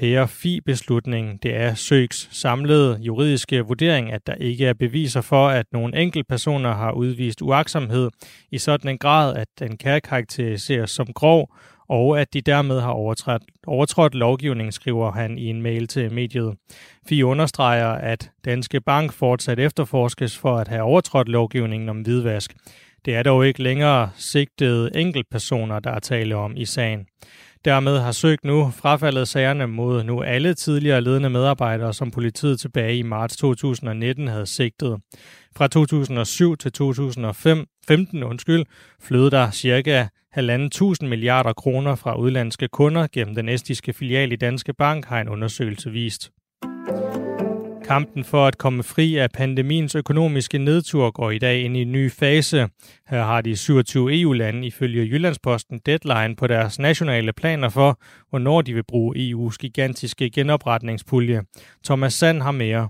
[0.00, 1.42] PRFI-beslutning.
[1.42, 6.74] Det er Søgs samlede juridiske vurdering, at der ikke er beviser for, at nogle enkeltpersoner
[6.74, 8.10] har udvist uaksomhed
[8.50, 11.54] i sådan en grad, at den kan karakteriseres som grov,
[11.88, 16.54] og at de dermed har overtrådt, overtrådt lovgivningen, skriver han i en mail til mediet.
[17.08, 22.54] Fi understreger, at Danske Bank fortsat efterforskes for at have overtrådt lovgivningen om hvidvask.
[23.04, 27.06] Det er dog ikke længere sigtede enkeltpersoner, der er tale om i sagen.
[27.64, 32.96] Dermed har søgt nu frafaldet sagerne mod nu alle tidligere ledende medarbejdere, som politiet tilbage
[32.96, 35.00] i marts 2019 havde sigtet.
[35.56, 38.64] Fra 2007 til 2015 undskyld,
[39.00, 44.74] flød der cirka 1.500 milliarder kroner fra udlandske kunder gennem den estiske filial i Danske
[44.74, 46.30] Bank, har en undersøgelse vist.
[47.84, 51.92] Kampen for at komme fri af pandemiens økonomiske nedtur går i dag ind i en
[51.92, 52.68] ny fase.
[53.08, 58.74] Her har de 27 EU-lande ifølge Jyllandsposten deadline på deres nationale planer for, hvornår de
[58.74, 61.42] vil bruge EU's gigantiske genopretningspulje.
[61.84, 62.88] Thomas Sand har mere.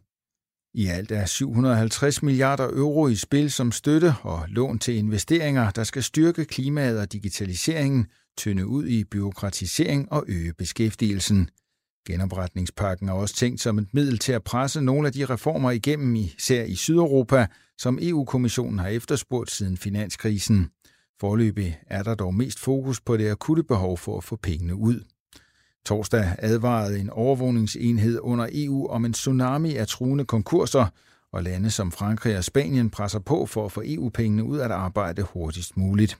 [0.75, 5.85] I alt er 750 milliarder euro i spil som støtte og lån til investeringer, der
[5.85, 8.07] skal styrke klimaet og digitaliseringen,
[8.39, 11.49] tynde ud i byråkratisering og øge beskæftigelsen.
[12.07, 16.15] Genopretningspakken er også tænkt som et middel til at presse nogle af de reformer igennem,
[16.15, 17.47] især i Sydeuropa,
[17.79, 20.71] som EU-kommissionen har efterspurgt siden finanskrisen.
[21.21, 25.01] Forløbig er der dog mest fokus på det akutte behov for at få pengene ud.
[25.87, 30.87] Torsdag advarede en overvågningsenhed under EU om en tsunami af truende konkurser,
[31.33, 35.23] og lande som Frankrig og Spanien presser på for at få EU-pengene ud at arbejde
[35.23, 36.19] hurtigst muligt.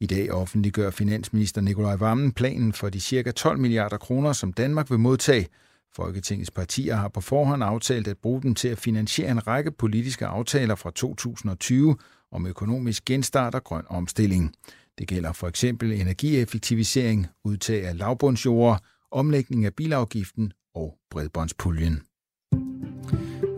[0.00, 3.30] I dag offentliggør finansminister Nikolaj Vammen planen for de ca.
[3.30, 5.48] 12 milliarder kroner, som Danmark vil modtage.
[5.96, 10.26] Folketingets partier har på forhånd aftalt at bruge dem til at finansiere en række politiske
[10.26, 11.96] aftaler fra 2020
[12.32, 14.54] om økonomisk genstart og grøn omstilling.
[14.98, 18.80] Det gælder for eksempel energieffektivisering, udtag af lavbundsjord,
[19.10, 22.02] omlægning af bilafgiften og bredbåndspuljen.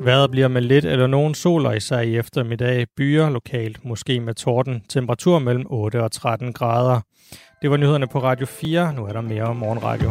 [0.05, 4.83] Vejret bliver med lidt eller nogen soler især i eftermiddag byer lokalt, måske med torden.
[4.89, 7.01] Temperatur mellem 8 og 13 grader.
[7.63, 8.95] Det var nyhederne på Radio 4.
[8.95, 10.11] Nu er der mere om morgenradio.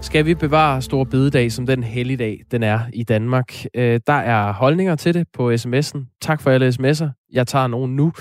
[0.00, 3.54] Skal vi bevare Stor Bededag som den helligdag, den er i Danmark?
[3.74, 6.18] Øh, der er holdninger til det på sms'en.
[6.20, 7.28] Tak for alle sms'er.
[7.32, 8.12] Jeg tager nogen nu.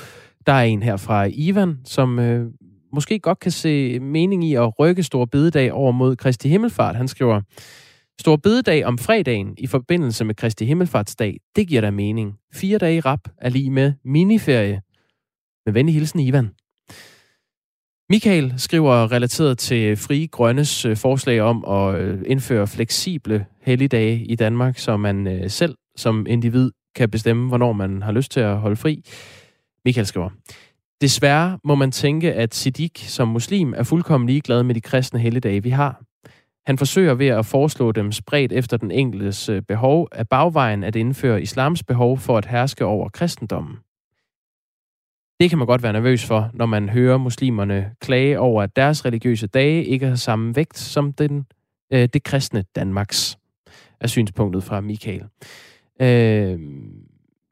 [0.47, 2.51] Der er en her fra Ivan, som øh,
[2.93, 6.95] måske godt kan se mening i at rykke Stor Bededag over mod Kristi Himmelfart.
[6.95, 7.41] Han skriver,
[8.21, 12.34] Stor Bededag om fredagen i forbindelse med Kristi Himmelfartsdag, det giver da mening.
[12.54, 14.82] Fire dage i rap er lige med miniferie.
[15.65, 16.49] Med venlig hilsen, Ivan.
[18.10, 24.36] Michael skriver relateret til Fri Grønnes øh, forslag om at øh, indføre fleksible helligdage i
[24.36, 28.58] Danmark, så man øh, selv som individ kan bestemme, hvornår man har lyst til at
[28.58, 29.04] holde fri.
[29.86, 30.30] Michael skriver,
[31.01, 35.63] Desværre må man tænke, at Siddiq som muslim er fuldkommen ligeglad med de kristne helligdage,
[35.63, 36.01] vi har.
[36.65, 40.95] Han forsøger ved at foreslå dem spredt efter den enkeltes øh, behov af bagvejen at
[40.95, 43.77] indføre islams behov for at herske over kristendommen.
[45.39, 49.05] Det kan man godt være nervøs for, når man hører muslimerne klage over, at deres
[49.05, 51.45] religiøse dage ikke har samme vægt som den,
[51.93, 53.37] øh, det kristne Danmarks,
[53.99, 55.23] er synspunktet fra Michael.
[56.01, 56.59] Øh,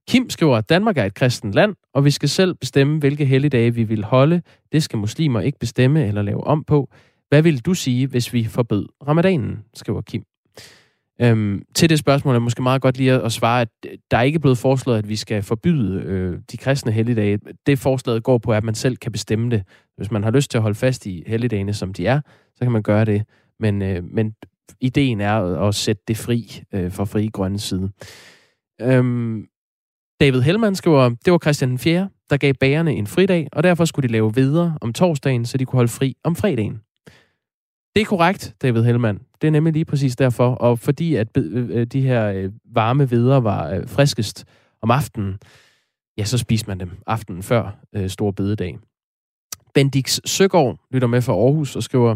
[0.09, 3.73] Kim skriver, at Danmark er et kristent land, og vi skal selv bestemme, hvilke helligdage
[3.73, 4.41] vi vil holde.
[4.71, 6.89] Det skal muslimer ikke bestemme eller lave om på.
[7.29, 10.23] Hvad vil du sige, hvis vi forbød ramadanen, skriver Kim.
[11.21, 13.69] Øhm, til det spørgsmål er måske meget godt lige at svare, at
[14.11, 17.39] der er ikke blevet foreslået, at vi skal forbyde øh, de kristne helligdage.
[17.65, 19.63] Det forslaget går på, at man selv kan bestemme det.
[19.97, 22.21] Hvis man har lyst til at holde fast i helligdagene, som de er,
[22.55, 23.23] så kan man gøre det.
[23.59, 24.33] Men, øh, men
[24.81, 27.89] ideen er at sætte det fri øh, for fri grønne side.
[28.81, 29.47] Øhm,
[30.19, 34.07] David Hellman skriver, det var Christian 4., der gav bagerne en fridag, og derfor skulle
[34.07, 36.81] de lave videre om torsdagen, så de kunne holde fri om fredagen.
[37.95, 39.19] Det er korrekt, David Hellman.
[39.41, 40.49] Det er nemlig lige præcis derfor.
[40.55, 44.45] Og fordi at øh, øh, de her øh, varme veder var friskest
[44.81, 45.37] om aftenen,
[46.17, 48.77] ja, så spiste man dem aftenen før Stor Bededag.
[49.73, 52.15] Bendix Søgaard lytter med fra Aarhus og skriver,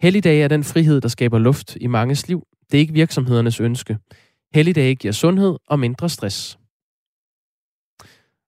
[0.00, 2.46] Helligdag er den frihed, der skaber luft i manges liv.
[2.70, 3.98] Det er ikke virksomhedernes ønske.
[4.54, 6.58] Helligdag giver sundhed og mindre stress.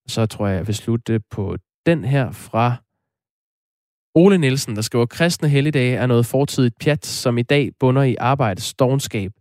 [0.06, 2.76] Så tror jeg, jeg vil slutte på den her fra
[4.14, 8.16] Ole Nielsen, der skriver, kristne helligdage er noget fortidigt pjat, som i dag bunder i
[8.20, 9.32] arbejdets dogenskab.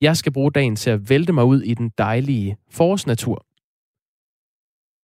[0.00, 3.46] Jeg skal bruge dagen til at vælte mig ud i den dejlige forårsnatur.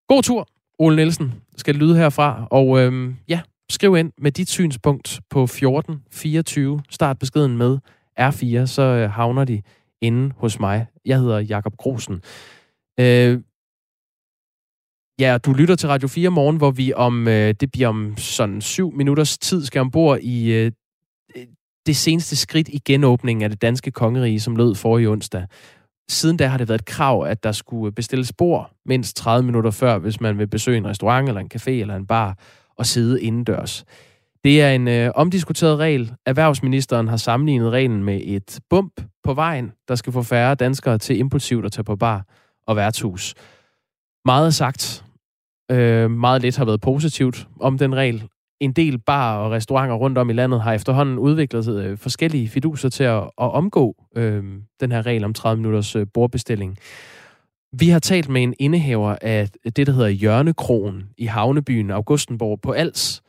[0.09, 2.49] God tur, Ole Nielsen, skal lyde herfra.
[2.51, 6.83] Og øhm, ja, skriv ind med dit synspunkt på 1424.
[6.91, 7.79] Start beskeden med
[8.21, 9.63] R4, så øh, havner de
[10.01, 10.87] inde hos mig.
[11.05, 12.23] Jeg hedder Jakob Grosen.
[13.01, 13.41] Øh,
[15.21, 18.61] Ja, du lytter til Radio 4 morgen, hvor vi om, øh, det bliver om sådan
[18.61, 20.73] syv minutters tid, skal ombord i øh,
[21.37, 21.47] øh
[21.87, 25.47] det seneste skridt i genåbningen af det danske kongerige, som lød for i onsdag.
[26.11, 29.71] Siden da har det været et krav, at der skulle bestilles bord mindst 30 minutter
[29.71, 32.39] før, hvis man vil besøge en restaurant eller en café eller en bar
[32.77, 33.85] og sidde indendørs.
[34.45, 36.13] Det er en øh, omdiskuteret regel.
[36.27, 41.19] Erhvervsministeren har sammenlignet reglen med et bump på vejen, der skal få færre danskere til
[41.19, 42.25] impulsivt at tage på bar
[42.67, 43.35] og værtshus.
[44.25, 45.05] Meget er sagt,
[45.71, 48.29] Øh, meget lidt har været positivt om den regel.
[48.61, 52.89] En del bar og restauranter rundt om i landet har efterhånden udviklet øh, forskellige fiduser
[52.89, 54.45] til at, at omgå øh,
[54.81, 56.79] den her regel om 30 minutters øh, bordbestilling.
[57.73, 62.73] Vi har talt med en indehaver af det, der hedder Hjørnekrogen i havnebyen Augustenborg på
[62.73, 63.23] Als.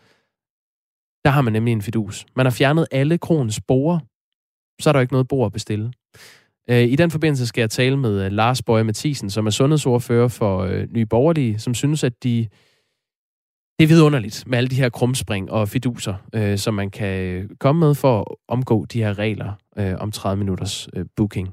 [1.25, 2.25] Der har man nemlig en fidus.
[2.35, 3.99] Man har fjernet alle kronens borer,
[4.81, 5.91] så er der ikke noget bord at bestille.
[6.69, 10.27] Øh, I den forbindelse skal jeg tale med øh, Lars Bøje Mathisen, som er sundhedsordfører
[10.27, 12.47] for øh, Nye Borgerlige, som synes, at de
[13.79, 17.79] det er vidunderligt med alle de her krumspring og fiduser, øh, som man kan komme
[17.79, 21.49] med for at omgå de her regler øh, om 30 minutters øh, booking.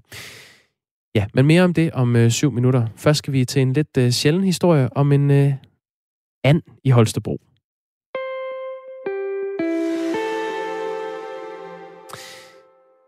[1.14, 2.86] Ja, men mere om det om øh, syv minutter.
[2.96, 5.52] Først skal vi til en lidt øh, sjælden historie om en øh,
[6.44, 7.40] and i Holstebro.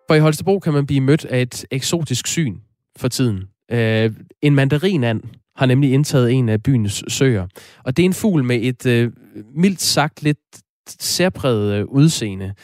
[0.09, 2.55] For i Holstebro kan man blive mødt af et eksotisk syn
[3.01, 3.39] for tiden.
[3.73, 4.11] Øh,
[4.43, 5.23] en mandarinand
[5.57, 7.47] har nemlig indtaget en af byens søer.
[7.85, 9.13] Og det er en fugl med et øh,
[9.63, 10.39] mildt sagt lidt
[10.89, 12.55] særpræget øh, udseende.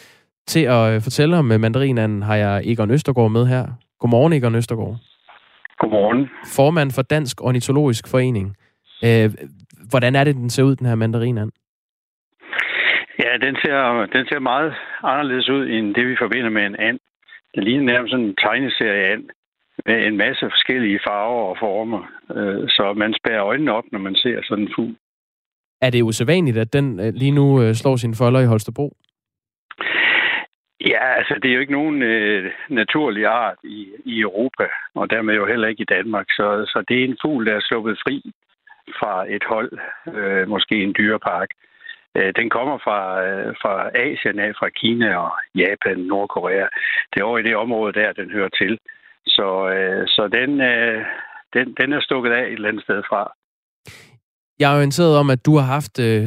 [0.46, 3.66] Til at øh, fortælle om mandarinanden har jeg Egon Østergaard med her.
[4.00, 4.96] Godmorgen, Egon Østergaard.
[5.78, 6.30] Godmorgen.
[6.56, 8.56] Formand for Dansk Ornitologisk Forening.
[9.04, 9.30] Øh,
[9.90, 11.52] hvordan er det, den ser ud, den her mandarinand?
[13.18, 16.98] Ja, den ser, den ser meget anderledes ud, end det vi forbinder med en and.
[17.54, 19.30] Det ligner nærmest sådan en tegneserie an
[19.86, 22.02] med en masse forskellige farver og former.
[22.36, 24.94] Øh, så man spærer øjnene op, når man ser sådan en fugl.
[25.80, 28.96] Er det usædvanligt, at den øh, lige nu øh, slår sine folder i Holstebro?
[30.80, 35.34] Ja, altså det er jo ikke nogen øh, naturlig art i, i Europa, og dermed
[35.34, 36.26] jo heller ikke i Danmark.
[36.30, 38.32] Så, så det er en fugl, der er sluppet fri
[38.98, 39.72] fra et hold,
[40.14, 41.48] øh, måske en dyrepark.
[41.50, 41.73] Øh,
[42.38, 46.66] den kommer fra, øh, fra Asien af, fra Kina og Japan, Nordkorea.
[47.10, 48.78] Det er over i det område der, den hører til.
[49.26, 50.50] Så, øh, så den,
[51.54, 53.32] den, den er stukket af et eller andet sted fra.
[54.58, 56.26] Jeg er orienteret om, at du har haft øh,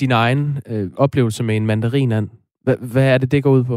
[0.00, 2.28] din egen øh, oplevelse med en mandarinand.
[2.66, 3.76] H- hvad er det, det går ud på?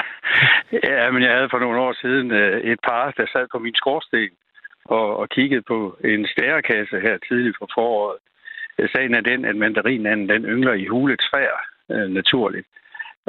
[0.88, 3.74] ja, men jeg havde for nogle år siden øh, et par, der sad på min
[3.74, 4.30] skorsten
[4.84, 8.18] og, og kiggede på en stærekasse her tidligt på foråret.
[8.78, 11.58] Øh, sagen er den, at mandarinanden den yngler i hule træer
[11.90, 12.66] øh, naturligt.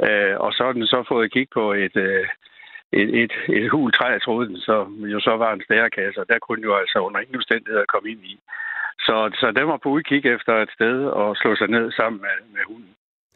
[0.06, 2.26] Øh, og så har den så fået kig på et, øh,
[2.92, 4.76] et, et, et hul træ, jeg troede den, så
[5.12, 8.10] jo så var en stærkasse, og der kunne den jo altså under ingen omstændigheder komme
[8.10, 8.34] ind i.
[9.06, 12.36] Så, så den var på udkig efter et sted og slå sig ned sammen med,
[12.54, 12.92] med hunden.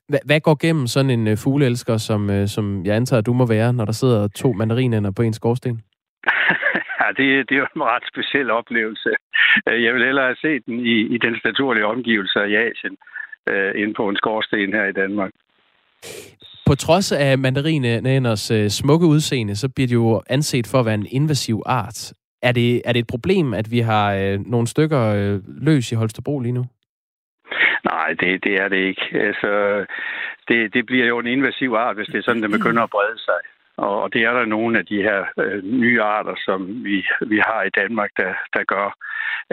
[0.08, 3.46] Hvad, hvad går gennem sådan en øh, fugleelsker, som, øh, som jeg antager, du må
[3.46, 5.82] være, når der sidder to mandarinænder på en skorsten?
[7.16, 9.10] Det, det er jo en ret speciel oplevelse.
[9.66, 12.96] Jeg vil hellere have set den i, i den naturlige omgivelser i Asien,
[13.50, 15.30] uh, end på en skorsten her i Danmark.
[16.66, 20.94] På trods af mandarinænders uh, smukke udseende, så bliver det jo anset for at være
[20.94, 22.12] en invasiv art.
[22.42, 25.94] Er det, er det et problem, at vi har uh, nogle stykker uh, løs i
[25.94, 26.64] Holstebro lige nu?
[27.84, 29.06] Nej, det, det er det ikke.
[29.12, 29.84] Altså,
[30.48, 33.18] det, det bliver jo en invasiv art, hvis det er sådan, det begynder at brede
[33.18, 33.40] sig.
[33.78, 37.62] Og det er der nogle af de her øh, nye arter, som vi, vi har
[37.62, 38.88] i Danmark, der, der gør.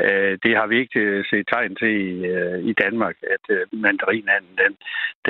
[0.04, 3.62] Øh, det har vi ikke øh, set tegn til i, øh, i Danmark, at øh,
[3.72, 4.74] mandarinanden den,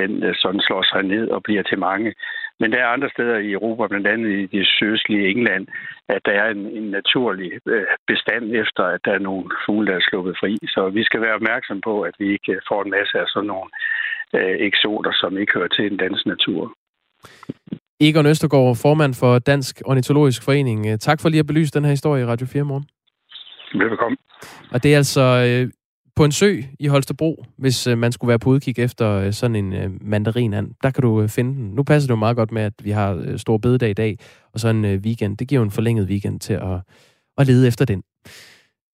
[0.00, 2.14] den øh, sådan slår sig ned og bliver til mange.
[2.60, 5.66] Men der er andre steder i Europa, blandt andet i det sydøstlige England,
[6.08, 9.96] at der er en, en naturlig øh, bestand efter, at der er nogle fugle, der
[9.96, 10.58] er sluppet fri.
[10.74, 13.70] Så vi skal være opmærksom på, at vi ikke får en masse af sådan nogle
[14.36, 16.74] øh, eksoter, som ikke hører til den danske natur.
[18.00, 20.86] Egon Østergaard, formand for Dansk Ornitologisk Forening.
[20.86, 22.84] Øh, tak for lige at belyse den her historie i Radio 4 morgen.
[23.74, 24.18] Velkommen.
[24.70, 25.70] Og det er altså øh,
[26.16, 29.56] på en sø i Holstebro, hvis øh, man skulle være på udkig efter øh, sådan
[29.56, 30.70] en øh, mandarinand.
[30.82, 31.64] Der kan du øh, finde den.
[31.64, 34.18] Nu passer det jo meget godt med, at vi har øh, stor bededag i dag,
[34.52, 35.36] og så en øh, weekend.
[35.36, 36.80] Det giver jo en forlænget weekend til at,
[37.38, 38.02] at lede efter den.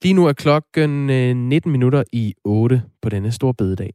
[0.02, 3.90] Lige nu er klokken øh, 19 minutter i 8 på denne store bededag.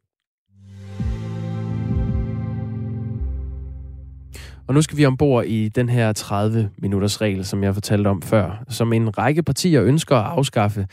[4.67, 8.63] Og nu skal vi ombord i den her 30-minutters regel, som jeg fortalte om før,
[8.69, 10.87] som en række partier ønsker at afskaffe.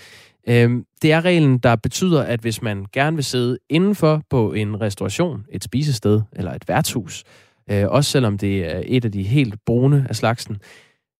[0.48, 4.80] Øhm, det er reglen, der betyder, at hvis man gerne vil sidde indenfor på en
[4.80, 7.24] restauration, et spisested eller et værtshus,
[7.70, 10.56] øh, også selvom det er et af de helt brune af slagsen,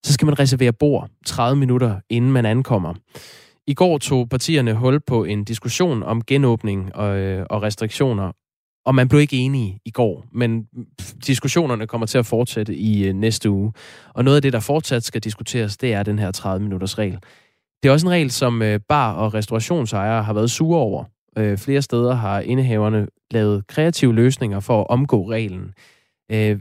[0.04, 2.94] så skal man reservere bord 30 minutter, inden man ankommer.
[3.66, 8.32] I går tog partierne hul på en diskussion om genåbning og, øh, og restriktioner,
[8.86, 10.66] og man blev ikke enige i går, men
[11.26, 13.72] diskussionerne kommer til at fortsætte i øh, næste uge.
[14.14, 17.18] Og noget af det, der fortsat skal diskuteres, det er den her 30-minutters regel.
[17.82, 21.04] Det er også en regel, som øh, bar- og restaurationsejere har været sure over.
[21.38, 25.72] Øh, flere steder har indehaverne lavet kreative løsninger for at omgå reglen.
[26.32, 26.58] Øh,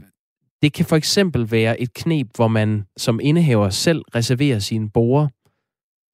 [0.62, 5.28] det kan for eksempel være et knep, hvor man som indehaver selv reserverer sine borer.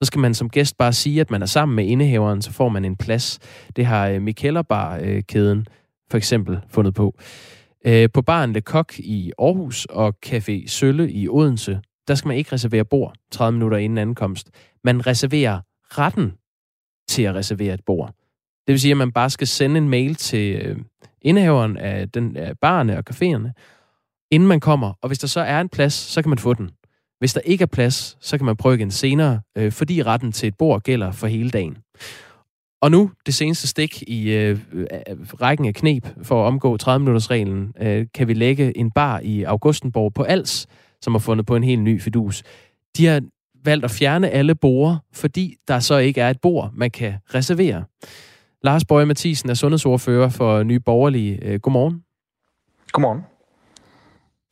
[0.02, 2.68] Så skal man som gæst bare sige, at man er sammen med indehaveren, så får
[2.68, 3.38] man en plads.
[3.76, 5.66] Det har øh, Mikellerbar-kæden
[6.10, 7.18] for eksempel fundet på.
[7.86, 12.36] Øh, på baren Le Coq i Aarhus og Café Sølle i Odense, der skal man
[12.36, 14.50] ikke reservere bord 30 minutter inden ankomst.
[14.84, 16.32] Man reserverer retten
[17.08, 18.14] til at reservere et bord.
[18.66, 20.76] Det vil sige, at man bare skal sende en mail til øh,
[21.22, 23.50] indehaveren af, den, af barne og caféerne,
[24.30, 24.92] inden man kommer.
[25.02, 26.70] Og hvis der så er en plads, så kan man få den.
[27.18, 30.46] Hvis der ikke er plads, så kan man prøve igen senere, øh, fordi retten til
[30.46, 31.76] et bord gælder for hele dagen.
[32.80, 34.58] Og nu, det seneste stik i øh,
[35.40, 40.14] rækken af knep for at omgå 30-minutters-reglen, øh, kan vi lægge en bar i Augustenborg
[40.14, 40.66] på Als,
[41.02, 42.42] som har fundet på en helt ny fidus.
[42.96, 43.22] De har
[43.64, 47.84] valgt at fjerne alle borer, fordi der så ikke er et bord, man kan reservere.
[48.62, 51.38] Lars Bøje Mathisen er sundhedsordfører for Nye Borgerlige.
[51.44, 52.04] Øh, godmorgen.
[52.92, 53.20] Godmorgen.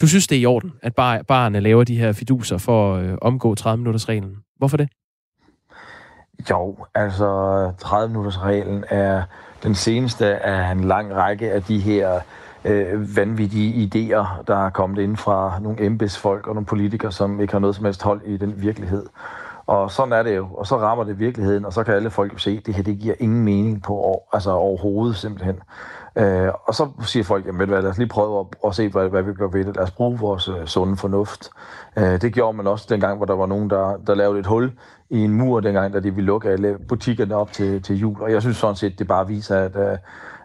[0.00, 3.04] Du synes, det er i orden, at bar- barerne laver de her fiduser for at
[3.04, 4.36] øh, omgå 30-minutters-reglen.
[4.56, 4.88] Hvorfor det?
[6.50, 9.22] Jo, altså 30-minutters-reglen er
[9.62, 12.20] den seneste af en lang række af de her
[12.64, 17.52] øh, vanvittige idéer, der er kommet ind fra nogle embedsfolk og nogle politikere, som ikke
[17.52, 19.06] har noget som helst hold i den virkelighed.
[19.68, 20.48] Og sådan er det jo.
[20.54, 22.82] Og så rammer det virkeligheden, og så kan alle folk jo se, at det her
[22.82, 25.60] det giver ingen mening på altså overhovedet simpelthen.
[26.16, 28.74] Øh, og så siger folk, jamen ved du hvad, lad os lige prøve at, at
[28.74, 29.76] se, hvad, hvad vi gør ved det.
[29.76, 31.50] Lad os bruge vores øh, sunde fornuft.
[31.96, 34.72] Øh, det gjorde man også dengang, hvor der var nogen, der, der lavede et hul
[35.10, 38.22] i en mur dengang, da de ville lukke alle butikkerne op til, til jul.
[38.22, 39.98] Og jeg synes sådan set, det bare viser, at, øh,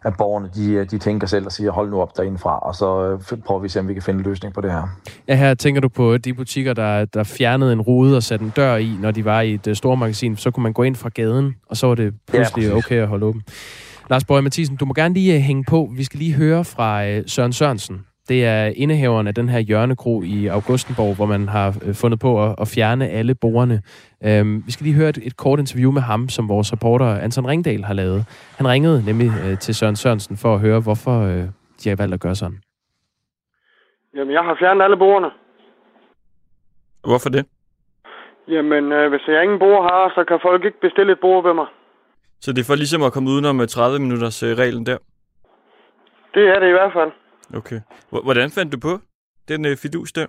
[0.04, 3.40] at borgerne de, de tænker selv og siger, hold nu op derindefra, og så uh,
[3.46, 4.84] prøver vi at se, om vi kan finde en løsning på det her.
[5.28, 8.54] Ja, her tænker du på de butikker, der, der fjernede en rude og satte en
[8.56, 10.38] dør i, når de var i et uh, stormagasin.
[10.38, 13.08] Så kunne man gå ind fra gaden, og så var det pludselig ja, okay at
[13.08, 13.44] holde åben.
[14.10, 15.90] Lars Bøge Mathisen, du må gerne lige hænge på.
[15.96, 18.02] Vi skal lige høre fra Søren Sørensen.
[18.30, 22.44] Det er indehaveren af den her hjørnekro i Augustenborg, hvor man har uh, fundet på
[22.44, 23.82] at, at fjerne alle borerne.
[24.42, 27.48] Um, vi skal lige høre et, et kort interview med ham, som vores reporter Anton
[27.48, 28.26] Ringdal har lavet.
[28.58, 31.44] Han ringede nemlig uh, til Søren Sørensen for at høre, hvorfor uh,
[31.84, 32.60] de har valgt at gøre sådan.
[34.16, 35.30] Jamen, jeg har fjernet alle borerne.
[37.04, 37.46] Hvorfor det?
[38.48, 41.54] Jamen, øh, hvis jeg ingen bord har, så kan folk ikke bestille et bord ved
[41.54, 41.66] mig.
[42.42, 44.98] Så det er for ligesom at komme udenom med 30 minutters øh, reglen der?
[46.34, 47.12] Det er det i hvert fald.
[47.60, 47.80] Okay.
[48.12, 48.94] H- hvordan fandt du på
[49.48, 50.28] den øh, fidus der?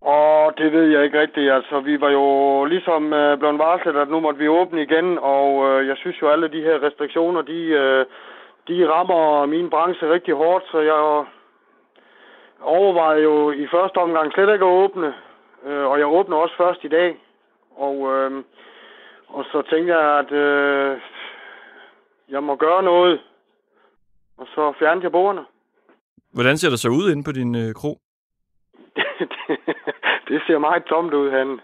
[0.00, 1.52] Og det ved jeg ikke rigtigt.
[1.52, 2.26] Altså, vi var jo
[2.64, 6.28] ligesom øh, blevet varslet, at nu måtte vi åbne igen, og øh, jeg synes jo,
[6.28, 8.06] alle de her restriktioner, de, øh,
[8.68, 11.24] de rammer min branche rigtig hårdt, så jeg
[12.60, 15.14] overvejede jo i første omgang slet ikke at åbne,
[15.66, 17.16] øh, og jeg åbner også først i dag.
[17.76, 18.44] Og, øh,
[19.28, 21.00] og så tænkte jeg, at øh,
[22.28, 23.20] jeg må gøre noget,
[24.38, 25.44] og så fjernede jeg bordene.
[26.32, 27.92] Hvordan ser det så ud inde på din øh, kro?
[30.28, 31.60] det ser meget tomt ud, han.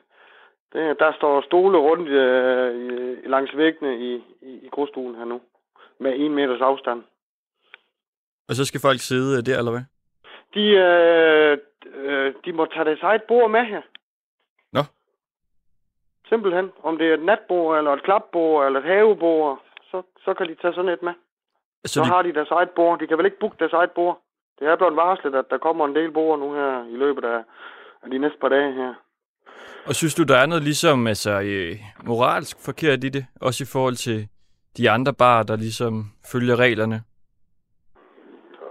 [0.72, 5.40] Det, der står stole rundt øh, langs væggene i, i, i grostuen her nu,
[6.00, 7.02] med en meters afstand.
[8.48, 9.84] Og så skal folk sidde der, eller hvad?
[10.54, 11.58] De, øh,
[11.94, 13.82] øh, de må tage deres eget bord med her.
[14.72, 14.82] Nå.
[16.28, 16.70] Simpelthen.
[16.82, 20.54] Om det er et natbord, eller et klapbord, eller et havebord, så, så kan de
[20.54, 21.12] tage sådan et med.
[21.84, 22.06] Så, så de...
[22.06, 22.98] har de deres eget bord.
[23.00, 24.22] De kan vel ikke booke deres eget bord.
[24.58, 27.40] Det er blevet varslet, at der kommer en del bord nu her i løbet af,
[28.02, 28.94] af de næste par dage her.
[29.86, 33.26] Og synes du, der er noget ligesom altså, øh, moralsk forkert i det?
[33.40, 34.28] Også i forhold til
[34.76, 35.92] de andre bar, der ligesom
[36.32, 37.02] følger reglerne?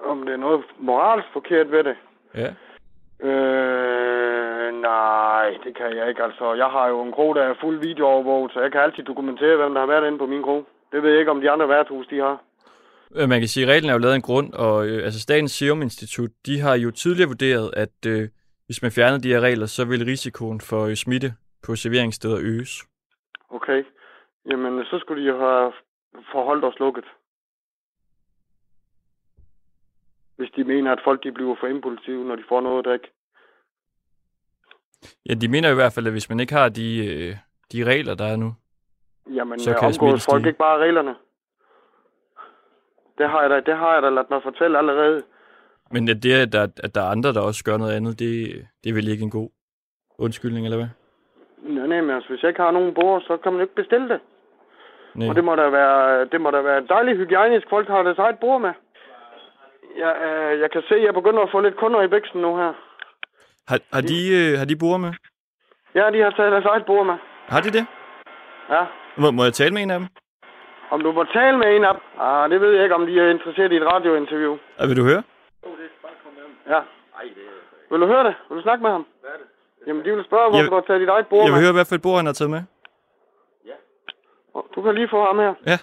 [0.05, 1.97] Om det er noget moralsk forkert ved det?
[2.35, 2.49] Ja.
[3.29, 6.23] Øh, nej, det kan jeg ikke.
[6.23, 9.57] Altså, jeg har jo en krog, der er fuld videoovervåget, så jeg kan altid dokumentere,
[9.57, 10.67] hvem der har været inde på min krog.
[10.91, 12.37] Det ved jeg ikke, om de andre værtshus, de har.
[13.15, 15.51] Øh, man kan sige, at reglen er jo lavet en grund, og øh, altså Statens
[15.51, 18.29] Serum Institut, de har jo tidligere vurderet, at øh,
[18.65, 21.33] hvis man fjernede de her regler, så vil risikoen for øh, smitte
[21.65, 22.83] på serveringssteder øges.
[23.49, 23.83] Okay.
[24.49, 25.73] Jamen, så skulle de jo have
[26.31, 27.05] forholdt os lukket.
[30.35, 33.07] Hvis de mener, at folk de bliver for impulsive, når de får noget at drikke.
[35.29, 37.35] Ja, de mener i hvert fald, at hvis man ikke har de, øh,
[37.71, 38.53] de regler, der er nu,
[39.33, 41.15] Jamen, så kan omgås folk ikke bare reglerne.
[43.17, 45.23] Det har jeg da, det har jeg da ladt mig fortælle allerede.
[45.91, 48.31] Men at det, at der, at der er andre, der også gør noget andet, det,
[48.83, 49.49] det er vel ikke en god
[50.19, 50.89] undskyldning, eller hvad?
[51.75, 53.75] Nej, nej, men altså, hvis jeg ikke har nogen bord, så kan man jo ikke
[53.75, 54.19] bestille det.
[55.15, 55.29] Nej.
[55.29, 57.67] Og det må da være, det må da være dejligt hygiejnisk.
[57.69, 58.73] Folk har deres eget bord med.
[59.97, 62.57] Jeg, øh, jeg kan se, at jeg begynder at få lidt kunder i bæksen nu
[62.57, 62.73] her.
[63.67, 65.11] Har, har, de, øh, har de bord med?
[65.95, 67.17] Ja, de har taget deres eget bord med.
[67.47, 67.85] Har de det?
[68.69, 68.83] Ja.
[69.17, 70.07] Må, må jeg tale med en af dem?
[70.91, 71.95] Om du må tale med en af?
[72.19, 74.57] Ah, det ved jeg ikke, om de er interesseret i et radiointerview.
[74.79, 75.23] Og vil du høre?
[76.69, 76.79] Ja.
[77.91, 78.35] Vil du høre det?
[78.49, 79.05] Vil du snakke med ham?
[79.21, 79.47] Hvad er det?
[79.87, 81.63] Jamen, de vil spørge, hvorfor Jeg- du har taget dit eget bord Jeg vil med.
[81.65, 82.61] høre, hvad for et bord han har taget med.
[84.75, 85.53] Du kan lige få ham her.
[85.65, 85.77] Ja.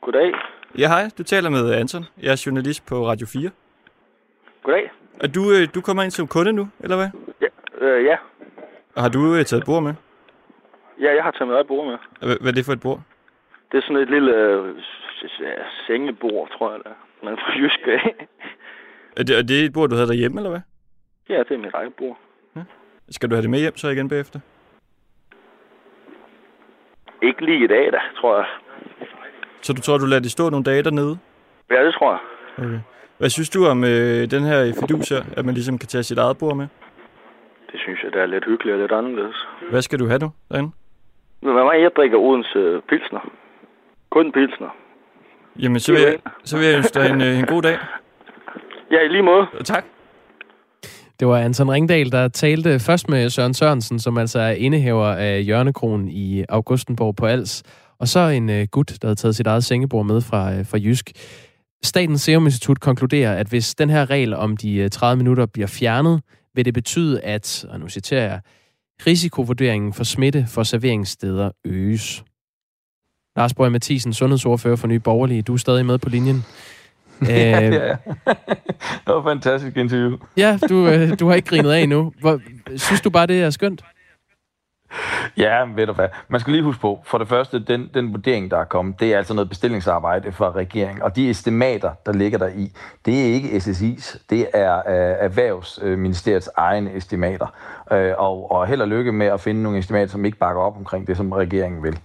[0.00, 0.32] Goddag.
[0.78, 1.10] Ja, hej.
[1.18, 2.04] Du taler med Anton.
[2.22, 3.50] Jeg er journalist på Radio 4.
[4.62, 4.90] Goddag.
[5.22, 7.08] Og du, øh, du kommer ind som kunde nu, eller hvad?
[7.40, 7.46] Ja,
[7.86, 8.16] øh, ja.
[8.96, 9.94] Og har du øh, taget et bord med?
[11.00, 11.98] Ja, jeg har taget mit eget bord med.
[12.40, 13.00] Hvad, er det for et bord?
[13.72, 14.74] Det er sådan et lille øh,
[15.86, 17.00] sengebord, tror jeg, der er.
[17.24, 18.26] Man er fra Jysk af.
[19.16, 20.60] Er det, er det et bord, du havde derhjemme, eller hvad?
[21.28, 22.18] ja, det er mit eget bord.
[23.10, 24.40] Skal du have det med hjem så igen bagefter?
[27.22, 28.46] Ikke lige i dag, da, tror jeg.
[29.62, 31.18] Så du tror, du lader det stå nogle dage dernede?
[31.70, 32.20] Ja, det tror jeg.
[32.64, 32.80] Okay.
[33.18, 36.18] Hvad synes du om øh, den her fidus her, at man ligesom kan tage sit
[36.18, 36.66] eget bord med?
[37.72, 39.46] Det synes jeg, det er lidt hyggeligt og lidt anderledes.
[39.70, 40.70] Hvad skal du have nu derinde?
[41.42, 43.30] Men hvad mig, jeg drikker Odense Pilsner.
[44.10, 44.76] Kun Pilsner.
[45.62, 47.78] Jamen, så vil jeg, så vil jeg ønske dig en, øh, en god dag.
[48.90, 49.46] Ja, i lige måde.
[49.64, 49.84] Tak.
[51.20, 55.44] Det var Anton Ringdal, der talte først med Søren Sørensen, som altså er indehaver af
[55.44, 57.62] Hjørnekronen i Augustenborg på Als,
[58.00, 60.78] og så en øh, gut, der havde taget sit eget sengebord med fra, øh, fra
[60.78, 61.10] Jysk.
[61.82, 65.68] Statens Serum Institut konkluderer, at hvis den her regel om de øh, 30 minutter bliver
[65.68, 66.22] fjernet,
[66.54, 68.40] vil det betyde, at, og nu citerer jeg,
[69.06, 72.24] risikovurderingen for smitte for serveringssteder øges.
[73.36, 76.44] Lars Borg Mathisen, sundhedsordfører for Nye Borgerlige, du er stadig med på linjen.
[77.22, 77.96] ja, Øh, ja.
[78.26, 80.16] det var et fantastisk interview.
[80.36, 82.12] Ja, du, øh, du har ikke grinet af nu.
[82.20, 82.40] Hvor,
[82.76, 83.82] synes du bare, det er skønt?
[85.36, 86.08] Ja, men ved du hvad?
[86.28, 89.12] Man skal lige huske på, for det første, den, den vurdering, der er kommet, det
[89.12, 91.02] er altså noget bestillingsarbejde fra regeringen.
[91.02, 92.72] Og de estimater, der ligger der i,
[93.06, 97.46] det er ikke SSI's, det er øh, Erhvervsministeriets egne estimater.
[97.92, 100.76] Øh, og, og held og lykke med at finde nogle estimater, som ikke bakker op
[100.76, 101.98] omkring det, som regeringen vil.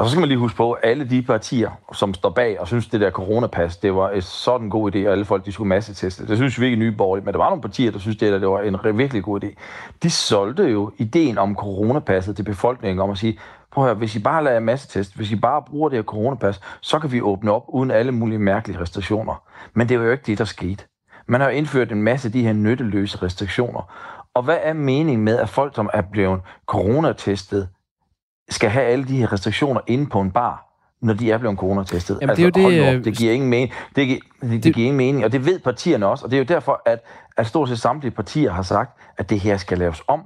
[0.00, 2.66] Og så skal man lige huske på, at alle de partier, som står bag og
[2.66, 5.68] synes, det der coronapas, det var en sådan god idé, og alle folk, de skulle
[5.68, 6.26] masseteste.
[6.26, 8.32] Det synes vi ikke i Nye Borgerlige, men der var nogle partier, der synes, det,
[8.32, 9.54] der, det var en virkelig god idé.
[10.02, 13.38] De solgte jo ideen om coronapasset til befolkningen om at sige,
[13.72, 16.60] prøv at høre, hvis I bare lader massetest, hvis I bare bruger det her coronapas,
[16.80, 19.42] så kan vi åbne op uden alle mulige mærkelige restriktioner.
[19.74, 20.84] Men det var jo ikke det, der skete.
[21.26, 23.92] Man har jo indført en masse af de her nytteløse restriktioner.
[24.34, 27.68] Og hvad er meningen med, at folk, som er blevet coronatestet,
[28.50, 30.66] skal have alle de her restriktioner inde på en bar,
[31.02, 32.18] når de er blevet coronatestet.
[32.20, 33.72] Jamen, det er jo det, op, øh, det giver ingen mening.
[33.96, 36.24] Det, gi- det, det, det- giver ingen mening, og det ved partierne også.
[36.24, 36.98] Og det er jo derfor, at,
[37.36, 40.20] at stort set samtlige partier har sagt, at det her skal laves om.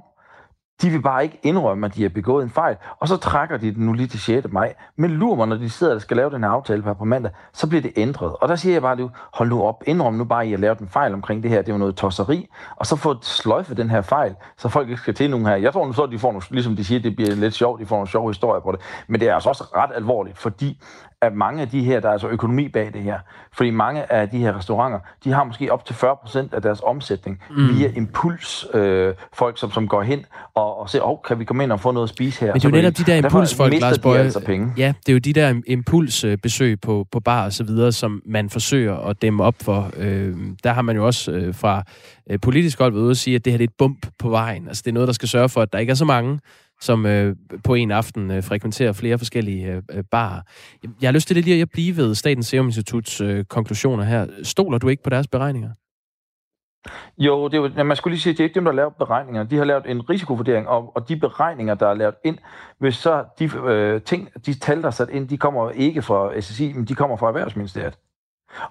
[0.81, 3.75] De vil bare ikke indrømme, at de har begået en fejl, og så trækker de
[3.75, 4.47] den nu lige til 6.
[4.51, 4.73] maj.
[4.95, 7.31] Men lurer mig, når de sidder og skal lave den her aftale her på mandag,
[7.53, 8.35] så bliver det ændret.
[8.41, 10.79] Og der siger jeg bare, hold nu op, indrøm nu bare, at I har lavet
[10.79, 11.61] en fejl omkring det her.
[11.61, 12.47] Det er jo noget tosseri.
[12.75, 15.55] Og så få sløjfe den her fejl, så folk ikke skal til nogen her.
[15.55, 17.79] Jeg tror nu så, at de får nogle, ligesom de siger, det bliver lidt sjovt,
[17.81, 18.79] de får nogle sjove historier på det.
[19.07, 20.81] Men det er altså også ret alvorligt, fordi
[21.25, 23.19] at mange af de her, der er altså økonomi bag det her.
[23.53, 27.41] Fordi mange af de her restauranter, de har måske op til 40% af deres omsætning
[27.49, 27.77] mm.
[27.77, 28.65] via impuls.
[28.73, 31.71] Øh, folk, som, som går hen og, og ser, åh, oh, kan vi komme ind
[31.71, 32.47] og få noget at spise her?
[32.47, 34.19] Men det er jo netop de der impulsfolk, Lars Bøje.
[34.19, 34.73] Altså penge.
[34.77, 38.49] Ja, det er jo de der impulsbesøg på, på bar og så videre, som man
[38.49, 39.91] forsøger at dæmme op for.
[39.97, 41.83] Øh, der har man jo også øh, fra
[42.29, 44.67] øh, politisk hold ude at sige, at det her det er et bump på vejen.
[44.67, 46.39] Altså det er noget, der skal sørge for, at der ikke er så mange,
[46.81, 50.41] som øh, på en aften øh, frekventerer flere forskellige øh, øh barer.
[51.01, 54.27] Jeg har lyst til det lige at blive ved Statens Serum Instituts øh, konklusioner her.
[54.43, 55.69] Stoler du ikke på deres beregninger?
[57.17, 58.75] Jo, det er jo, man skulle lige sige, at det er ikke dem, der har
[58.75, 59.43] lavet beregninger.
[59.43, 62.37] De har lavet en risikovurdering, og, og de beregninger, der er lavet ind,
[62.77, 66.41] hvis så de øh, ting, de tal, der er sat ind, de kommer ikke fra
[66.41, 67.97] SSI, men de kommer fra Erhvervsministeriet.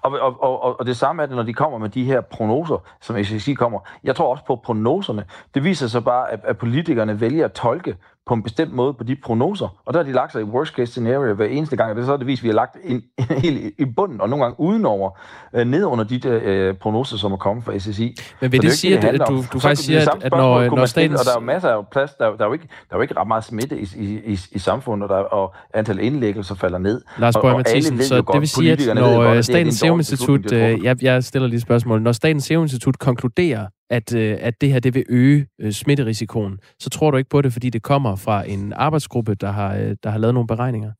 [0.01, 2.77] Og, og, og, og det samme er det, når de kommer med de her prognoser,
[3.01, 3.79] som SSI kommer.
[4.03, 5.25] Jeg tror også på prognoserne.
[5.53, 9.03] Det viser sig bare, at, at politikerne vælger at tolke på en bestemt måde på
[9.03, 9.81] de prognoser.
[9.85, 12.01] Og der har de lagt sig i worst case scenario hver eneste gang, og det
[12.01, 14.59] er så det vis, vi har lagt en, en helt i bunden, og nogle gange
[14.59, 15.09] udenover,
[15.53, 18.15] øh, ned under de der øh, prognoser, som er kommet fra SSI.
[18.41, 21.19] Men vil det, det sige, at du, du faktisk siger, at, at når, når statens...
[21.19, 23.01] Og der er jo masser af plads, der, der, er jo ikke, der er jo
[23.01, 26.77] ikke ret meget smitte i, i, i, i samfundet, og, der, og antal indlæggelser falder
[26.77, 27.01] ned.
[27.17, 30.51] Lars Borg Mathisen, så det vil sige, at når godt, Statens Serum Institut...
[30.51, 32.01] Øh, jeg, jeg stiller lige spørgsmål.
[32.01, 36.59] Når Statens Serum Institut konkluderer, at, øh, at det her det vil øge øh, smitterisikoen,
[36.79, 39.95] så tror du ikke på det, fordi det kommer fra en arbejdsgruppe, der har, øh,
[40.03, 40.91] der har lavet nogle beregninger?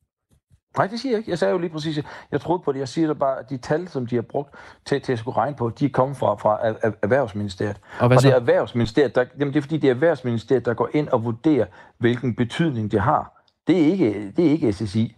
[0.76, 1.30] Nej, det siger jeg ikke.
[1.30, 2.00] Jeg sagde jo lige præcis,
[2.32, 2.78] jeg troede på det.
[2.78, 5.36] Jeg siger det bare, at de tal, som de har brugt til, til at skulle
[5.36, 6.58] regne på, de er kommet fra, fra
[7.02, 7.80] Erhvervsministeriet.
[8.00, 10.74] Og, hvad og det er Erhvervsministeriet, der, jamen det er fordi, det er Erhvervsministeriet, der
[10.74, 11.66] går ind og vurderer,
[11.98, 13.42] hvilken betydning det har.
[13.66, 15.15] Det er ikke, det er ikke SSI.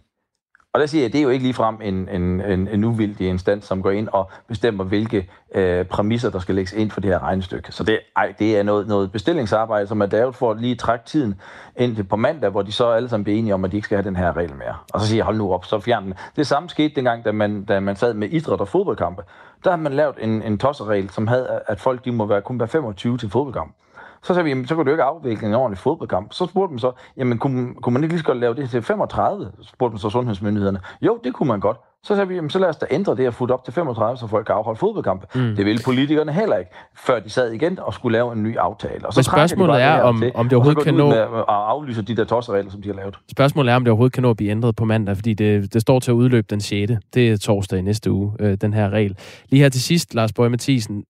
[0.73, 3.65] Og der siger jeg, det er jo ikke ligefrem en, en, en, en uvildig instans,
[3.65, 7.23] som går ind og bestemmer, hvilke øh, præmisser, der skal lægges ind for det her
[7.23, 7.71] regnestykke.
[7.71, 11.05] Så det, ej, det er noget, noget bestillingsarbejde, som er lavet for at lige trække
[11.05, 11.41] tiden
[11.77, 13.85] ind til på mandag, hvor de så alle sammen bliver enige om, at de ikke
[13.85, 14.75] skal have den her regel mere.
[14.93, 16.13] Og så siger jeg, hold nu op, så fjern den.
[16.35, 19.23] Det samme skete dengang, da man, da man sad med idræt og fodboldkampe.
[19.63, 22.59] Der har man lavet en, en tosseregel, som havde, at folk de må være, kun
[22.59, 23.75] være 25 til fodboldkamp.
[24.23, 26.33] Så sagde vi, jamen, så kunne du ikke afvikle en ordentlig fodboldkamp.
[26.33, 28.81] Så spurgte man så, jamen kunne, kunne man ikke lige så godt lave det til
[28.81, 29.51] 35?
[29.61, 30.79] Så spurgte man så sundhedsmyndighederne.
[31.01, 31.77] Jo, det kunne man godt.
[32.03, 34.17] Så sagde vi, jamen, så lad os da ændre det og få op til 35,
[34.17, 35.27] så folk kan afholde fodboldkampe.
[35.35, 35.55] Mm.
[35.55, 39.05] Det ville politikerne heller ikke, før de sad igen og skulle lave en ny aftale.
[39.05, 41.11] Og så Men spørgsmålet de er, om, til, om det overhovedet kan nå...
[41.11, 43.19] at aflyse de der tosseregler, som de har lavet.
[43.31, 45.81] Spørgsmålet er, om det overhovedet kan nå at blive ændret på mandag, fordi det, det
[45.81, 46.91] står til at udløbe den 6.
[47.13, 49.17] Det er torsdag i næste uge, øh, den her regel.
[49.49, 51.03] Lige her til sidst, Lars Bøge Mathisen,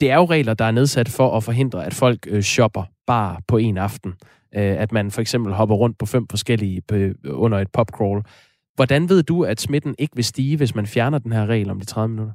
[0.00, 3.40] det er jo regler, der er nedsat for at forhindre, at folk øh, shopper bare
[3.48, 4.14] på en aften.
[4.54, 8.22] Øh, at man for eksempel hopper rundt på fem forskellige øh, under et popcrawl.
[8.74, 11.80] Hvordan ved du, at smitten ikke vil stige, hvis man fjerner den her regel om
[11.80, 12.34] de 30 minutter?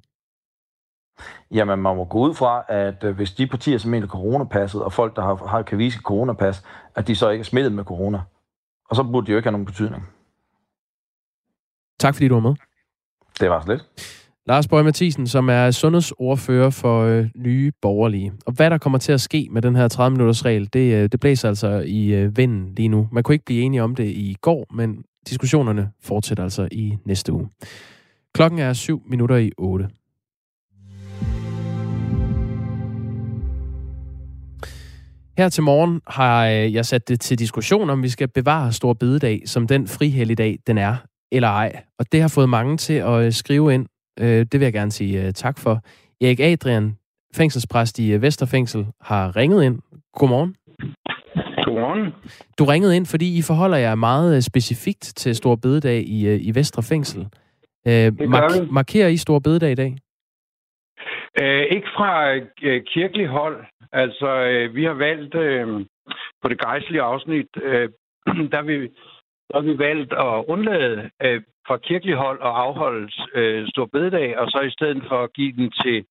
[1.51, 4.93] Jamen, man må gå ud fra, at øh, hvis de partier, som mener coronapasset, og
[4.93, 6.64] folk, der har, har kan vise coronapas,
[6.95, 8.22] at de så ikke er smittet med corona.
[8.89, 10.10] Og så burde de jo ikke have nogen betydning.
[11.99, 12.55] Tak fordi du var med.
[13.39, 13.86] Det var så lidt.
[14.49, 18.33] Lars Bøge Mathisen, som er sundhedsordfører for øh, Nye Borgerlige.
[18.45, 21.19] Og hvad der kommer til at ske med den her 30-minutters regel, det, øh, det
[21.19, 23.07] blæser altså i øh, vinden lige nu.
[23.11, 27.33] Man kunne ikke blive enige om det i går, men diskussionerne fortsætter altså i næste
[27.33, 27.49] uge.
[28.33, 29.87] Klokken er 7 minutter i 8.
[35.37, 38.93] Her til morgen har øh, jeg sat det til diskussion, om vi skal bevare Stor
[38.93, 40.95] Bededag som den frihelligdag, den er,
[41.31, 41.81] eller ej.
[41.99, 43.87] Og det har fået mange til at øh, skrive ind
[44.20, 45.80] Øh, det vil jeg gerne sige øh, tak for.
[46.22, 46.97] Erik Adrian,
[47.36, 49.80] fængselspræst i øh, Vesterfængsel, har ringet ind.
[50.13, 50.55] Godmorgen.
[51.65, 52.13] Godmorgen.
[52.59, 56.39] Du ringede ind, fordi I forholder jer meget øh, specifikt til Stor Bededag i, øh,
[56.41, 57.22] i Vestre Fængsel.
[57.88, 59.95] Øh, mark- markerer I Stor Bededag i dag?
[61.41, 63.65] Øh, ikke fra øh, kirkelig hold.
[63.91, 65.67] Altså, øh, vi har valgt øh,
[66.41, 67.89] på det gejstlige afsnit, øh,
[68.53, 68.89] der, vi,
[69.49, 74.37] så har vi valgt at undlade øh, fra kirkelig hold at afholde øh, stor bededag,
[74.37, 76.05] og så i stedet for at give den til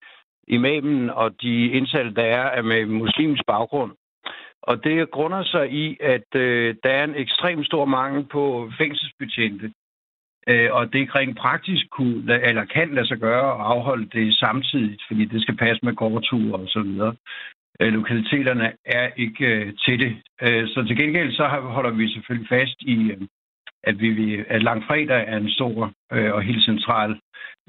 [0.49, 3.93] imamen og de indsatte, der er med muslimsk baggrund.
[4.63, 9.73] Og det grunder sig i, at øh, der er en ekstrem stor mangel på fængselsbetjente.
[10.49, 14.99] Øh, og det rent praktisk kunne, eller kan lade sig gøre at afholde det samtidig,
[15.09, 17.15] fordi det skal passe med gårdture og så videre.
[17.83, 20.17] Øh, lokaliteterne er ikke øh, til det.
[20.43, 23.21] Øh, så til gengæld så holder vi selvfølgelig fast i, øh,
[23.83, 27.21] at vi, at langfredag er en stor øh, og helt central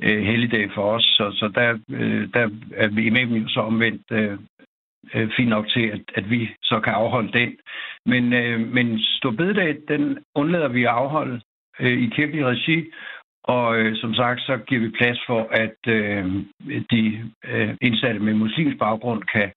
[0.04, 1.04] øh, helligdag for os.
[1.04, 4.38] Så, så der, øh, der er vi med så omvendt øh,
[5.14, 7.58] øh, fint nok til, at, at vi så kan afholde den.
[8.06, 11.42] Men, øh, men Storbededag, den undlader vi at afholde
[11.80, 12.92] øh, i kirkelig regi,
[13.44, 16.26] og øh, som sagt, så giver vi plads for, at øh,
[16.92, 19.52] de øh, indsatte med muslimsk baggrund kan,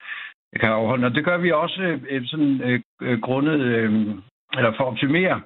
[0.61, 1.07] kan overholde.
[1.07, 3.93] Og det gør vi også øh, øh sådan øh, øh, grundet, øh,
[4.57, 5.41] eller for at optimere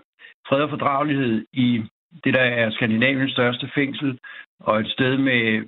[0.48, 1.82] fred og fordragelighed i
[2.24, 4.18] det, der er Skandinaviens største fængsel,
[4.61, 5.64] og et sted med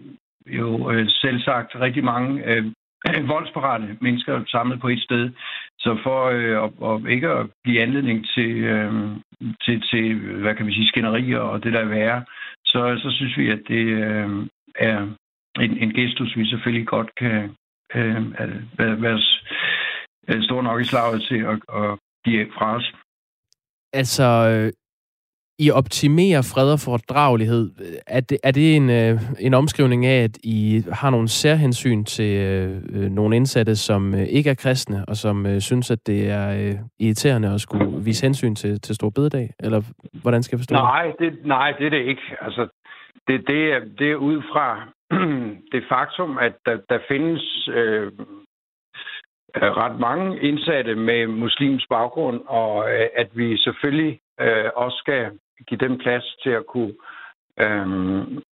[0.46, 2.64] jo øh, selv sagt rigtig mange øh,
[3.34, 5.30] voldsparate mennesker samlet på et sted.
[5.78, 8.92] Så for øh, at, og ikke at give anledning til, øh,
[9.64, 12.24] til, til, hvad kan vi sige, skænderier og det der er værre,
[12.64, 14.98] så, så synes vi, at det øh, er
[15.60, 17.50] en, en gestus, vi selvfølgelig godt kan
[17.94, 18.32] øh,
[18.78, 22.92] være, være stor nok i slaget til at, at give fra os.
[23.92, 24.72] Altså, øh,
[25.58, 27.70] i optimerer fred og fordragelighed.
[28.06, 32.32] Er det, er det en, øh, en omskrivning af, at I har nogle særhensyn til
[32.36, 36.30] øh, øh, nogle indsatte, som øh, ikke er kristne, og som øh, synes, at det
[36.30, 39.50] er øh, irriterende at skulle vise hensyn til, til Stor Bededag?
[39.60, 39.80] Eller
[40.22, 41.32] hvordan skal jeg forstå nej, det?
[41.44, 42.22] Nej, det er det ikke.
[42.40, 42.68] Altså,
[43.28, 44.88] det, det, er, det er ud fra
[45.72, 48.12] det faktum, at der, der findes øh,
[49.56, 55.30] ret mange indsatte med muslims baggrund, og øh, at vi selvfølgelig øh, også skal
[55.68, 56.94] give dem plads til at kunne
[57.60, 58.42] øhm,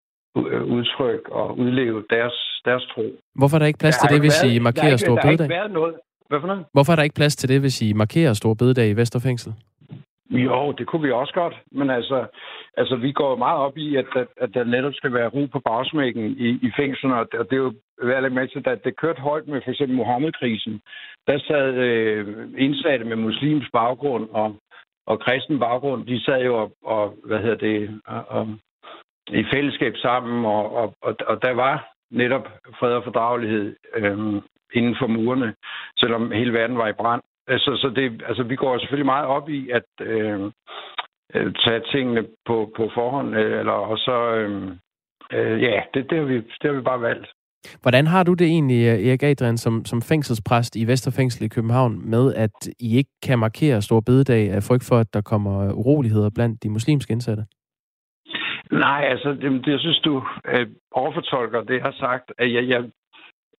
[0.76, 3.04] udtrykke og udleve deres, deres tro.
[3.34, 5.48] Hvorfor er der ikke plads der til det, hvis været, I markerer Stor Bededag?
[5.48, 5.94] Der noget.
[6.28, 6.64] Hvad for noget?
[6.72, 9.52] Hvorfor er der ikke plads til det, hvis I markerer Stor Bededag i Vesterfængsel?
[10.30, 11.54] Jo, det kunne vi også godt.
[11.72, 12.26] Men altså,
[12.76, 15.60] altså vi går meget op i, at, at, at der netop skal være ro på
[15.60, 17.20] bagsmækken i, i fængslerne.
[17.20, 17.72] Og det er jo
[18.02, 20.80] værd med til, at det kørte højt med for eksempel Mohammed-krisen.
[21.26, 24.56] Der sad øh, indsatte med muslims baggrund og
[25.06, 28.48] og kristen baggrund, de sad jo og, og hvad hedder det, og, og,
[29.28, 32.48] i fællesskab sammen, og, og, og, og der var netop
[32.78, 35.54] fred og fordragelighed øh, inden for murene,
[35.98, 37.22] selvom hele verden var i brand.
[37.48, 40.52] Altså, så det, altså, vi går selvfølgelig meget op i at øhm,
[41.34, 44.62] øh, tage tingene på, på forhånd, øh, eller, og så, øh,
[45.32, 47.28] øh, ja, det, det, har vi, det har vi bare valgt.
[47.82, 52.34] Hvordan har du det egentlig, Erik Adrian, som, som fængselspræst i Vesterfængsel i København, med
[52.34, 56.62] at I ikke kan markere Stor Bededag af frygt for, at der kommer uroligheder blandt
[56.62, 57.44] de muslimske indsatte?
[58.72, 62.32] Nej, altså, det, jeg synes, du øh, overfortolker det, jeg har sagt.
[62.38, 62.84] At jeg, jeg,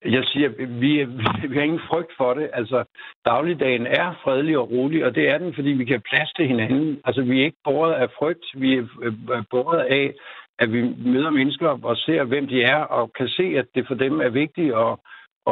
[0.06, 1.06] jeg siger, vi,
[1.52, 2.50] vi har ingen frygt for det.
[2.54, 2.84] Altså,
[3.26, 7.02] dagligdagen er fredelig og rolig, og det er den, fordi vi kan plads til hinanden.
[7.06, 10.14] Altså, vi er ikke båret af frygt, vi er øh, båret af,
[10.60, 13.96] at vi møder mennesker og ser, hvem de er, og kan se, at det for
[13.96, 14.98] dem er vigtigt at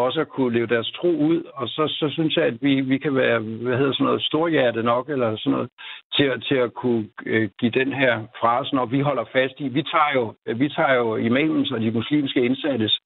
[0.04, 1.43] også at kunne leve deres tro ud.
[1.54, 4.84] Og så, så synes jeg, at vi, vi kan være, hvad hedder sådan noget, storhjerte
[4.84, 5.70] nok, eller sådan noget,
[6.16, 9.68] til, til at kunne øh, give den her frase, når vi holder fast i.
[9.68, 13.00] Vi tager jo, vi tager jo imamens og de muslimske indsattes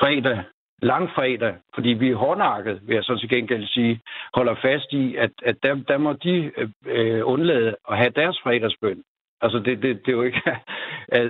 [0.00, 0.38] fredag
[0.82, 4.00] langfredag, fordi vi er hårdnakket, vil jeg så til gengæld sige,
[4.34, 6.52] holder fast i, at, at der, der må de
[6.86, 9.02] øh, undlade at have deres fredagsbøn.
[9.40, 10.42] Altså, det, det, det er jo ikke...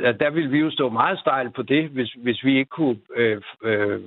[0.09, 2.99] at der ville vi jo stå meget stejlt på det, hvis, hvis vi ikke kunne
[3.16, 4.01] øh, øh,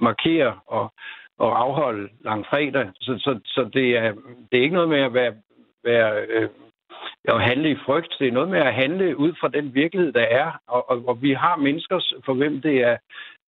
[0.00, 0.92] markere og,
[1.38, 2.90] og afholde langfredag.
[3.00, 4.12] Så, så, så det, er,
[4.52, 5.34] det er ikke noget med at være,
[5.84, 6.48] være øh,
[7.24, 8.16] at handle i frygt.
[8.18, 10.60] Det er noget med at handle ud fra den virkelighed, der er.
[10.66, 12.96] Og, og, og vi har mennesker, for hvem det er,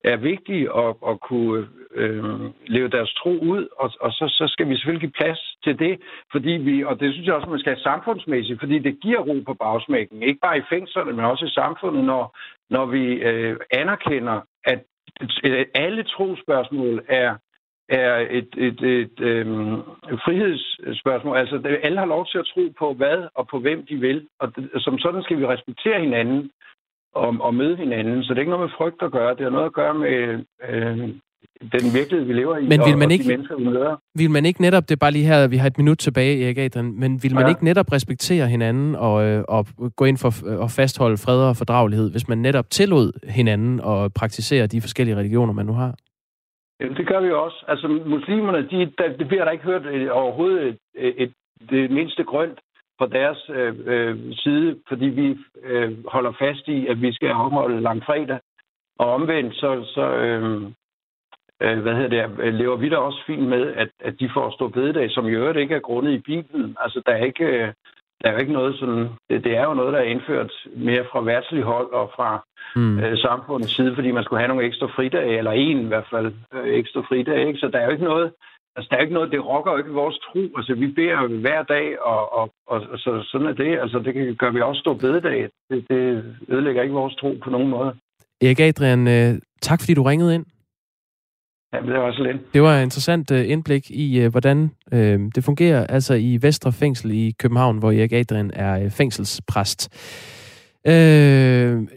[0.04, 2.24] er vigtigt at, at kunne øh,
[2.66, 6.00] leve deres tro ud, og, og så, så skal vi selvfølgelig give plads til det,
[6.32, 9.36] fordi vi, og det synes jeg også, man skal have samfundsmæssigt, fordi det giver ro
[9.46, 12.36] på bagsmækken, ikke bare i fængslerne, men også i samfundet, når,
[12.70, 14.80] når vi øh, anerkender, at
[15.74, 17.36] alle trospørgsmål er
[17.88, 19.76] er et, et, et øhm,
[20.24, 21.36] frihedsspørgsmål.
[21.36, 24.28] Altså, det, alle har lov til at tro på hvad og på hvem de vil,
[24.40, 26.50] og det, som sådan skal vi respektere hinanden
[27.14, 28.22] og, og møde hinanden.
[28.22, 29.34] Så det er ikke noget med frygt at gøre.
[29.34, 30.98] Det har noget at gøre med øh,
[31.62, 33.96] den virkelighed, vi lever i, men vil man og, ikke, de mennesker, vi møder.
[34.14, 36.58] Vil man ikke netop, det er bare lige her, vi har et minut tilbage, Erik
[36.58, 37.48] Adrian, men vil man ja.
[37.48, 42.10] ikke netop respektere hinanden og, øh, og gå ind for at fastholde fred og fordragelighed,
[42.10, 45.94] hvis man netop tillod hinanden og praktisere de forskellige religioner, man nu har?
[46.80, 47.64] Jamen, det gør vi også.
[47.68, 51.32] Altså, muslimerne, de, der, det bliver der ikke hørt øh, overhovedet et, et,
[51.70, 52.58] det mindste grønt
[52.98, 57.80] på deres øh, øh, side, fordi vi øh, holder fast i, at vi skal afholde
[57.80, 58.38] langfredag.
[58.98, 60.62] Og omvendt, så, så øh,
[61.62, 64.68] øh, hvad hedder det, lever vi da også fint med, at, at de får stå
[64.68, 66.76] bededag, som i øvrigt ikke er grundet i Bibelen.
[66.80, 67.72] Altså, der er ikke, øh,
[68.20, 69.08] der er jo ikke noget sådan...
[69.30, 72.44] Det, det er jo noget, der er indført mere fra værtslig hold og fra
[72.76, 72.98] mm.
[72.98, 76.32] øh, samfundets side, fordi man skulle have nogle ekstra fridage, eller en i hvert fald
[76.54, 77.46] øh, ekstra fridage.
[77.46, 77.58] Ikke?
[77.58, 78.32] Så der er jo ikke noget
[78.78, 80.42] Altså, der er ikke noget, det rokker jo ikke vores tro.
[80.56, 83.78] Altså, vi beder hver dag, og, og, og, og så, sådan er det.
[83.82, 85.48] Altså, det gør vi også stå bededag.
[85.70, 87.90] Det, det ødelægger ikke vores tro på nogen måde.
[88.42, 90.46] Erik Adrian, øh, tak fordi du ringede ind.
[91.72, 92.54] Ja, det var så lidt.
[92.54, 94.70] Det var et interessant uh, indblik i, uh, hvordan
[95.34, 99.80] det fungerer altså i Vestre Fængsel i København, hvor Erik Adrian er fængselspræst.
[100.88, 100.92] Uh,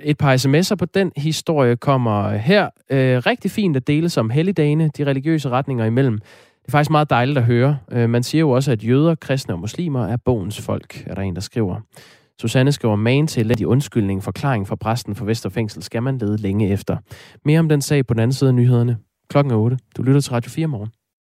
[0.03, 2.65] et par sms'er på den historie kommer her.
[2.65, 6.19] Uh, rigtig fint at dele som helligdagene, de religiøse retninger imellem.
[6.61, 7.77] Det er faktisk meget dejligt at høre.
[7.91, 11.21] Øh, man siger jo også, at jøder, kristne og muslimer er bogens folk, er der
[11.21, 11.81] en, der skriver.
[12.41, 16.37] Susanne skriver man til, at de undskyldning forklaring fra præsten for Vesterfængsel skal man lede
[16.37, 16.97] længe efter.
[17.45, 18.97] Mere om den sag på den anden side af nyhederne
[19.31, 19.77] klokken er 8.
[19.97, 20.89] Du lytter til Radio 4 morgen.